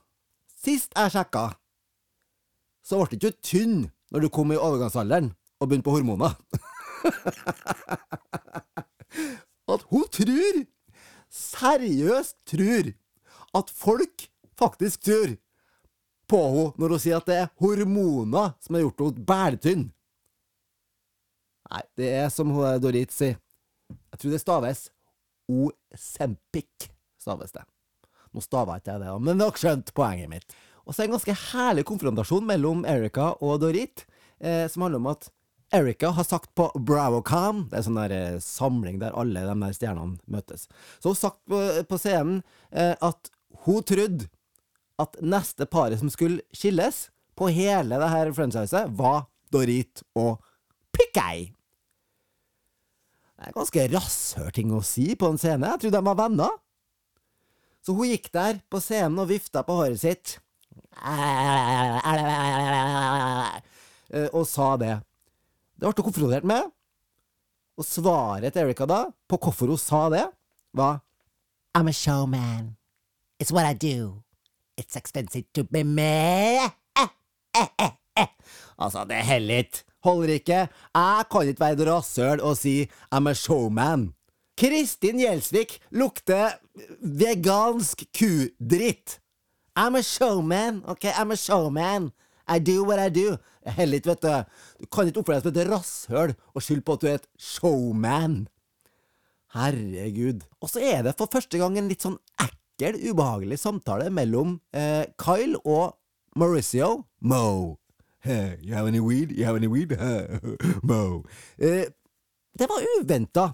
sist 0.63 0.95
jeg 0.97 1.13
sjekka, 1.13 1.49
så 2.87 3.01
ble 3.03 3.19
du 3.19 3.27
ikke 3.27 3.43
tynn 3.45 3.81
når 4.15 4.25
du 4.25 4.29
kom 4.33 4.55
i 4.55 4.57
overgangsalderen 4.57 5.33
og 5.61 5.69
begynte 5.69 5.91
på 5.91 5.97
hormoner. 5.99 6.39
at 9.81 9.87
hun 9.89 10.05
tror, 10.13 10.65
seriøst 11.31 12.37
tror, 12.47 12.93
at 13.55 13.71
folk 13.71 14.29
faktisk 14.59 15.03
tror 15.09 15.37
på 16.31 16.41
henne 16.55 16.79
når 16.79 16.95
hun 16.95 17.03
sier 17.03 17.19
at 17.19 17.27
det 17.27 17.39
er 17.41 17.51
hormoner 17.59 18.53
som 18.63 18.77
har 18.77 18.85
gjort 18.85 19.03
henne 19.03 19.27
bæltynn. 19.27 19.89
Nei, 21.71 21.83
det 21.99 22.09
er 22.19 22.31
som 22.35 22.51
Dorit 22.83 23.15
sier. 23.15 23.39
Jeg 23.91 24.21
tror 24.21 24.35
det 24.35 24.43
staves 24.43 24.89
Osempic, 25.51 26.91
staves 27.19 27.55
det. 27.55 27.65
Nå 28.31 28.43
stava 28.45 28.77
ikke 28.79 28.95
jeg 28.95 29.03
det, 29.03 29.15
men 29.27 29.41
dere 29.43 29.59
skjønte 29.59 29.95
poenget 29.95 30.31
mitt. 30.31 30.55
Og 30.87 30.95
så 30.95 31.03
er 31.03 31.07
det 31.07 31.11
en 31.11 31.17
ganske 31.17 31.39
herlig 31.51 31.85
konfrontasjon 31.87 32.47
mellom 32.47 32.85
Erika 32.87 33.33
og 33.43 33.59
Dorit, 33.63 34.05
eh, 34.39 34.67
som 34.71 34.87
handler 34.87 35.03
om 35.03 35.11
at 35.11 35.31
Erika 35.73 36.11
har 36.17 36.27
sagt 36.27 36.51
på 36.59 36.67
BravoCon, 36.75 37.69
det 37.71 37.79
er 37.79 37.85
sånn 37.87 37.99
der 38.01 38.15
eh, 38.15 38.41
samling 38.43 38.99
der 39.03 39.15
alle 39.19 39.45
de 39.47 39.55
der 39.63 39.77
stjernene 39.77 40.19
møtes, 40.31 40.67
så 40.99 41.11
hun 41.11 41.15
har 41.15 41.21
sagt 41.21 41.41
på, 41.51 41.61
på 41.87 41.99
scenen 42.01 42.41
eh, 42.71 42.97
at 42.99 43.31
hun 43.65 43.85
trodde 43.87 44.27
at 45.01 45.17
neste 45.23 45.67
paret 45.71 46.01
som 46.03 46.11
skulle 46.13 46.43
skilles 46.53 47.09
på 47.39 47.49
hele 47.55 47.97
det 48.03 48.11
her 48.13 48.33
franchiset, 48.37 48.91
var 48.99 49.25
Dorit 49.51 50.03
og 50.19 50.43
Pikkei. 50.93 51.55
Det 53.41 53.49
er 53.49 53.57
ganske 53.57 53.87
rasshør 53.95 54.51
ting 54.53 54.75
å 54.77 54.83
si 54.85 55.15
på 55.17 55.31
en 55.33 55.41
scene. 55.41 55.71
Jeg 55.73 55.81
trodde 55.87 55.97
de 55.97 56.09
var 56.11 56.19
venner. 56.19 56.59
Så 57.81 57.95
hun 57.97 58.11
gikk 58.11 58.29
der 58.35 58.61
på 58.69 58.81
scenen 58.85 59.23
og 59.23 59.31
vifta 59.31 59.63
på 59.65 59.79
håret 59.79 60.01
sitt 60.03 60.37
eh, 64.13 64.29
og 64.29 64.45
sa 64.45 64.77
det. 64.83 65.01
Det 65.81 65.89
ble 65.89 65.97
hun 65.97 66.13
konfrontert 66.13 66.45
med. 66.45 66.69
Og 67.81 67.87
svaret 67.89 68.53
til 68.53 68.67
Erika 68.67 68.85
da, 68.85 69.07
på 69.29 69.39
hvorfor 69.41 69.73
hun 69.73 69.81
sa 69.81 70.09
det, 70.13 70.27
var 70.77 71.01
I'm 71.79 71.89
a 71.89 71.93
showman. 71.93 72.77
It's 73.41 73.53
what 73.53 73.65
I 73.65 73.73
do. 73.73 74.23
It's 74.77 74.97
expensive 74.97 75.45
to 75.55 75.65
be 75.65 75.85
me. 75.85 76.61
Altså, 78.79 79.05
det 79.05 79.25
holder 79.25 79.57
ikke. 79.57 79.85
Holder 80.05 80.35
ikke. 80.35 80.69
Jeg 80.95 81.25
kan 81.31 81.49
ikke 81.49 81.61
være 81.61 81.93
rasshøl 81.93 82.41
og 82.41 82.57
si 82.57 82.91
I'm 83.15 83.29
a 83.29 83.35
showman. 83.35 84.13
Kristin 84.59 85.19
Gjelsvik 85.19 85.79
lukter 85.91 86.51
vegansk 87.01 88.05
kudritt. 88.19 89.21
I'm 89.79 89.97
a 89.97 90.03
showman, 90.03 90.83
ok? 90.85 91.05
I'm 91.05 91.33
a 91.33 91.37
showman. 91.37 92.11
I 92.51 92.59
do 92.59 92.83
what 92.85 92.99
I 92.99 93.09
do. 93.15 93.37
Heller 93.65 94.01
vet 94.05 94.23
du. 94.23 94.33
Du 94.81 94.87
kan 94.91 95.09
ikke 95.09 95.23
oppføre 95.23 95.41
deg 95.41 95.47
som 95.47 95.61
et 95.61 95.71
rasshøl 95.71 96.33
og 96.55 96.65
skylde 96.65 96.87
på 96.87 96.97
at 96.97 97.03
du 97.03 97.11
er 97.11 97.21
et 97.21 97.29
showman. 97.39 98.41
Herregud. 99.55 100.45
Og 100.63 100.71
så 100.71 100.83
er 100.83 101.05
det 101.07 101.17
for 101.19 101.31
første 101.31 101.59
gang 101.59 101.79
en 101.79 101.91
litt 101.91 102.05
sånn 102.07 102.19
ekkel, 102.43 102.99
ubehagelig 103.11 103.61
samtale 103.63 104.11
mellom 104.15 104.59
eh, 104.75 105.07
Kyle 105.21 105.59
og 105.65 105.97
Mauricio. 106.39 107.05
Mo. 107.21 107.77
Hey, 108.21 108.59
you 108.63 108.75
have 108.75 108.87
any 108.87 109.01
weed? 109.01 109.33
You 109.33 109.47
have 109.47 109.57
any 109.57 109.71
weed? 109.71 109.97
Mo. 110.83 111.25
Eh, 111.59 111.87
det 112.59 112.69
var 112.69 112.87
uventa. 112.99 113.47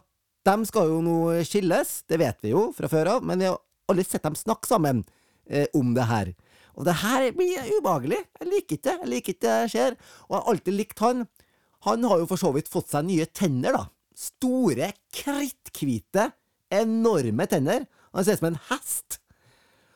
De 0.47 0.57
skal 0.69 0.91
jo 0.91 1.01
nå 1.03 1.19
skilles, 1.47 2.01
det 2.07 2.21
vet 2.23 2.45
vi 2.45 2.53
jo 2.53 2.69
fra 2.75 2.91
før 2.91 3.17
av, 3.17 3.25
men 3.27 3.41
vi 3.41 3.49
har 3.49 3.59
aldri 3.91 4.05
sett 4.07 4.27
dem 4.27 4.37
snakke 4.39 4.69
sammen 4.69 5.05
eh, 5.51 5.67
om 5.75 5.95
det 5.97 6.07
her. 6.11 6.33
Og 6.77 6.85
det 6.85 6.99
her 7.01 7.31
blir 7.37 7.69
ubehagelig. 7.79 8.21
Jeg 8.41 8.49
liker 8.51 8.77
ikke 8.77 8.89
det. 8.89 8.97
Jeg 9.01 9.13
liker 9.13 9.35
ikke 9.35 9.47
det 9.47 9.73
skjer. 9.73 9.99
Og 10.29 10.33
jeg 10.35 10.39
har 10.39 10.49
alltid 10.53 10.77
likt 10.77 11.05
han. 11.05 11.27
Han 11.87 12.09
har 12.09 12.23
jo 12.23 12.31
for 12.31 12.41
så 12.41 12.51
vidt 12.57 12.71
fått 12.73 12.91
seg 12.93 13.07
nye 13.09 13.27
tenner, 13.33 13.77
da. 13.77 13.85
Store, 14.17 14.91
kritthvite, 15.15 16.31
enorme 16.73 17.47
tenner. 17.49 17.87
Han 18.13 18.27
ser 18.27 18.37
ut 18.37 18.43
som 18.43 18.51
en 18.51 18.61
hest. 18.71 19.21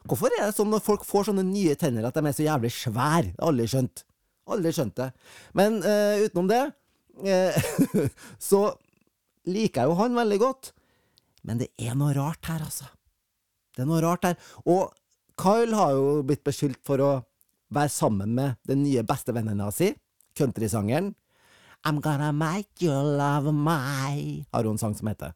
Hvorfor 0.08 0.32
er 0.32 0.46
det 0.46 0.56
sånn 0.56 0.70
når 0.72 0.84
folk 0.84 1.04
får 1.04 1.28
sånne 1.28 1.44
nye 1.44 1.76
tenner 1.78 2.06
at 2.08 2.16
de 2.16 2.24
er 2.24 2.36
så 2.36 2.46
jævlig 2.46 2.70
svære? 2.72 3.34
Aldri 3.44 3.66
skjønt. 3.68 4.04
Aldri 4.50 4.72
skjønt 4.74 4.96
det. 4.96 5.10
Men 5.56 5.80
uh, 5.84 6.22
utenom 6.24 6.48
det, 6.50 6.62
uh, 7.26 8.06
så 8.50 8.62
liker 9.50 9.82
jeg 9.82 9.92
jo 9.92 9.98
han 10.00 10.16
veldig 10.16 10.40
godt. 10.40 10.72
Men 11.44 11.60
det 11.60 11.70
er 11.80 11.96
noe 11.98 12.14
rart 12.16 12.48
her, 12.48 12.64
altså. 12.64 12.88
Det 13.76 13.84
er 13.84 13.88
noe 13.88 14.00
rart 14.04 14.26
her. 14.28 14.40
Og 14.68 14.88
Kyle 15.40 15.76
har 15.76 15.96
jo 15.96 16.20
blitt 16.26 16.44
beskyldt 16.44 16.82
for 16.84 17.00
å 17.00 17.10
være 17.72 17.92
sammen 17.92 18.34
med 18.36 18.58
den 18.68 18.82
nye 18.84 19.04
bestevennen 19.06 19.62
si, 19.72 19.92
countrysangeren. 20.36 21.14
I'm 21.86 22.00
gonna 22.04 22.32
make 22.32 22.84
you 22.84 22.92
love 22.92 23.52
my 23.52 24.44
har 24.52 24.64
hun 24.64 24.74
en 24.76 24.78
sang 24.78 24.94
som 24.94 25.08
heter. 25.08 25.32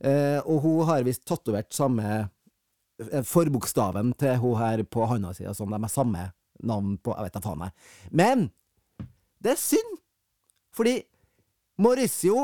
Eh, 0.00 0.38
og 0.44 0.60
hun 0.60 0.84
har 0.84 1.06
visst 1.06 1.24
tatovert 1.24 1.72
samme 1.72 2.04
uh, 2.26 3.22
forbokstaven 3.24 4.12
til 4.20 4.36
hun 4.42 4.58
her 4.60 4.82
på 4.84 5.06
handa 5.08 5.32
si, 5.32 5.46
sånn, 5.46 5.72
de 5.72 5.80
har 5.80 5.92
samme 5.92 6.26
navn 6.62 6.98
på 7.00 7.14
Jeg 7.16 7.24
vet 7.26 7.38
da 7.38 7.42
faen, 7.42 7.64
jeg. 7.64 7.72
Men 8.12 8.44
det 9.42 9.54
er 9.54 9.62
synd, 9.62 9.96
fordi 10.76 10.98
Mauricio 11.80 12.36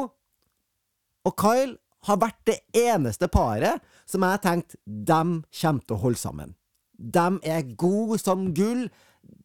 og 1.29 1.37
Kyle 1.37 1.77
har 2.09 2.23
vært 2.23 2.41
det 2.49 2.57
eneste 2.79 3.29
paret 3.29 3.83
som 4.09 4.25
jeg 4.25 4.39
har 4.39 4.43
tenkt 4.43 4.79
dem 4.87 5.43
kommer 5.61 5.85
til 5.85 5.99
å 5.99 6.03
holde 6.07 6.23
sammen. 6.23 6.55
De 6.99 7.27
er 7.47 7.77
gode 7.79 8.19
som 8.19 8.49
gull. 8.55 8.89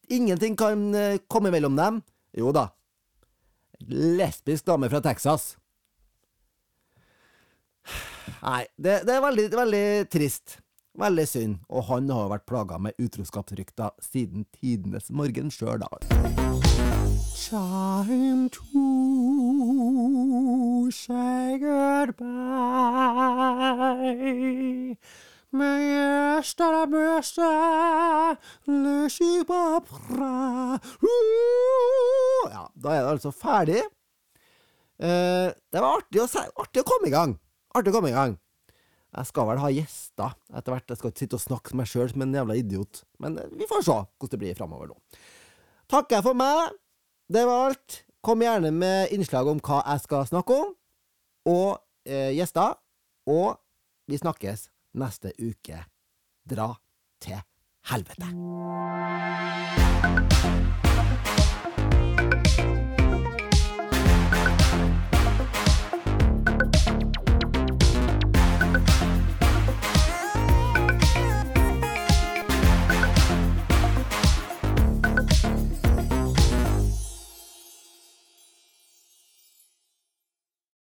Ingenting 0.09 0.57
kan 0.57 0.89
uh, 0.95 1.19
komme 1.29 1.51
mellom 1.53 1.77
dem. 1.77 2.01
Jo 2.37 2.51
da. 2.55 2.67
Lesbisk 3.87 4.65
dame 4.65 4.89
fra 4.89 5.01
Texas. 5.03 5.57
Nei, 8.43 8.65
det, 8.75 9.05
det 9.07 9.15
er 9.15 9.21
veldig, 9.23 9.47
veldig 9.55 9.85
trist. 10.11 10.57
Veldig 10.99 11.27
synd. 11.27 11.55
Og 11.69 11.83
han 11.89 12.09
har 12.13 12.29
vært 12.31 12.45
plaga 12.49 12.77
med 12.77 12.91
utroskapsrykter 13.01 13.89
siden 14.03 14.45
tidenes 14.53 15.09
morgen 15.09 15.51
sjøl, 15.51 15.79
da. 15.81 15.87
Time 17.33 18.49
to 18.49 18.69
say 20.91 21.57
goodbye. 21.59 22.23
Mesta 25.53 26.71
la 26.73 26.85
mesta, 26.89 27.47
le 28.65 28.93
skipapra 29.05 30.79
Ja, 32.49 32.63
da 32.73 32.95
er 32.95 33.03
det 33.03 33.11
altså 33.11 33.29
ferdig. 33.37 33.83
Eh, 34.97 35.51
det 35.53 35.83
var 35.83 35.99
artig 35.99 36.23
å, 36.23 36.25
artig 36.57 36.81
å 36.81 36.87
komme 36.89 37.11
i 37.11 37.13
gang. 37.13 37.37
Artig 37.77 37.93
å 37.93 37.99
komme 37.99 38.09
i 38.09 38.17
gang. 38.17 38.33
Jeg 39.13 39.29
skal 39.29 39.51
vel 39.51 39.61
ha 39.61 39.69
gjester 39.69 40.33
etter 40.49 40.73
hvert. 40.73 40.89
Jeg 40.89 41.03
skal 41.03 41.13
ikke 41.13 41.25
sitte 41.27 41.37
og 41.37 41.45
snakke 41.45 41.75
med 41.75 41.83
meg 41.83 41.93
sjøl 41.93 42.09
som 42.09 42.25
en 42.25 42.35
jævla 42.39 42.57
idiot. 42.57 43.03
Men 43.21 43.37
vi 43.53 43.69
får 43.69 43.85
se 43.85 43.99
hvordan 44.01 44.33
det 44.33 44.41
blir 44.41 44.57
framover 44.57 44.89
nå. 44.89 44.97
Takker 45.93 46.25
for 46.25 46.33
meg. 46.39 46.73
Det 47.29 47.45
var 47.45 47.69
alt. 47.69 48.01
Kom 48.25 48.41
gjerne 48.41 48.73
med 48.73 49.13
innslag 49.13 49.53
om 49.53 49.61
hva 49.61 49.83
jeg 49.85 50.07
skal 50.07 50.25
snakke 50.33 50.61
om, 50.65 50.73
og 51.45 51.77
eh, 52.09 52.31
gjester. 52.33 52.79
Og 53.29 53.59
vi 54.09 54.17
snakkes 54.17 54.72
neste 54.99 55.33
uke. 55.39 55.79
Dra 56.43 56.69
til 57.23 57.39
helvete. 57.89 58.27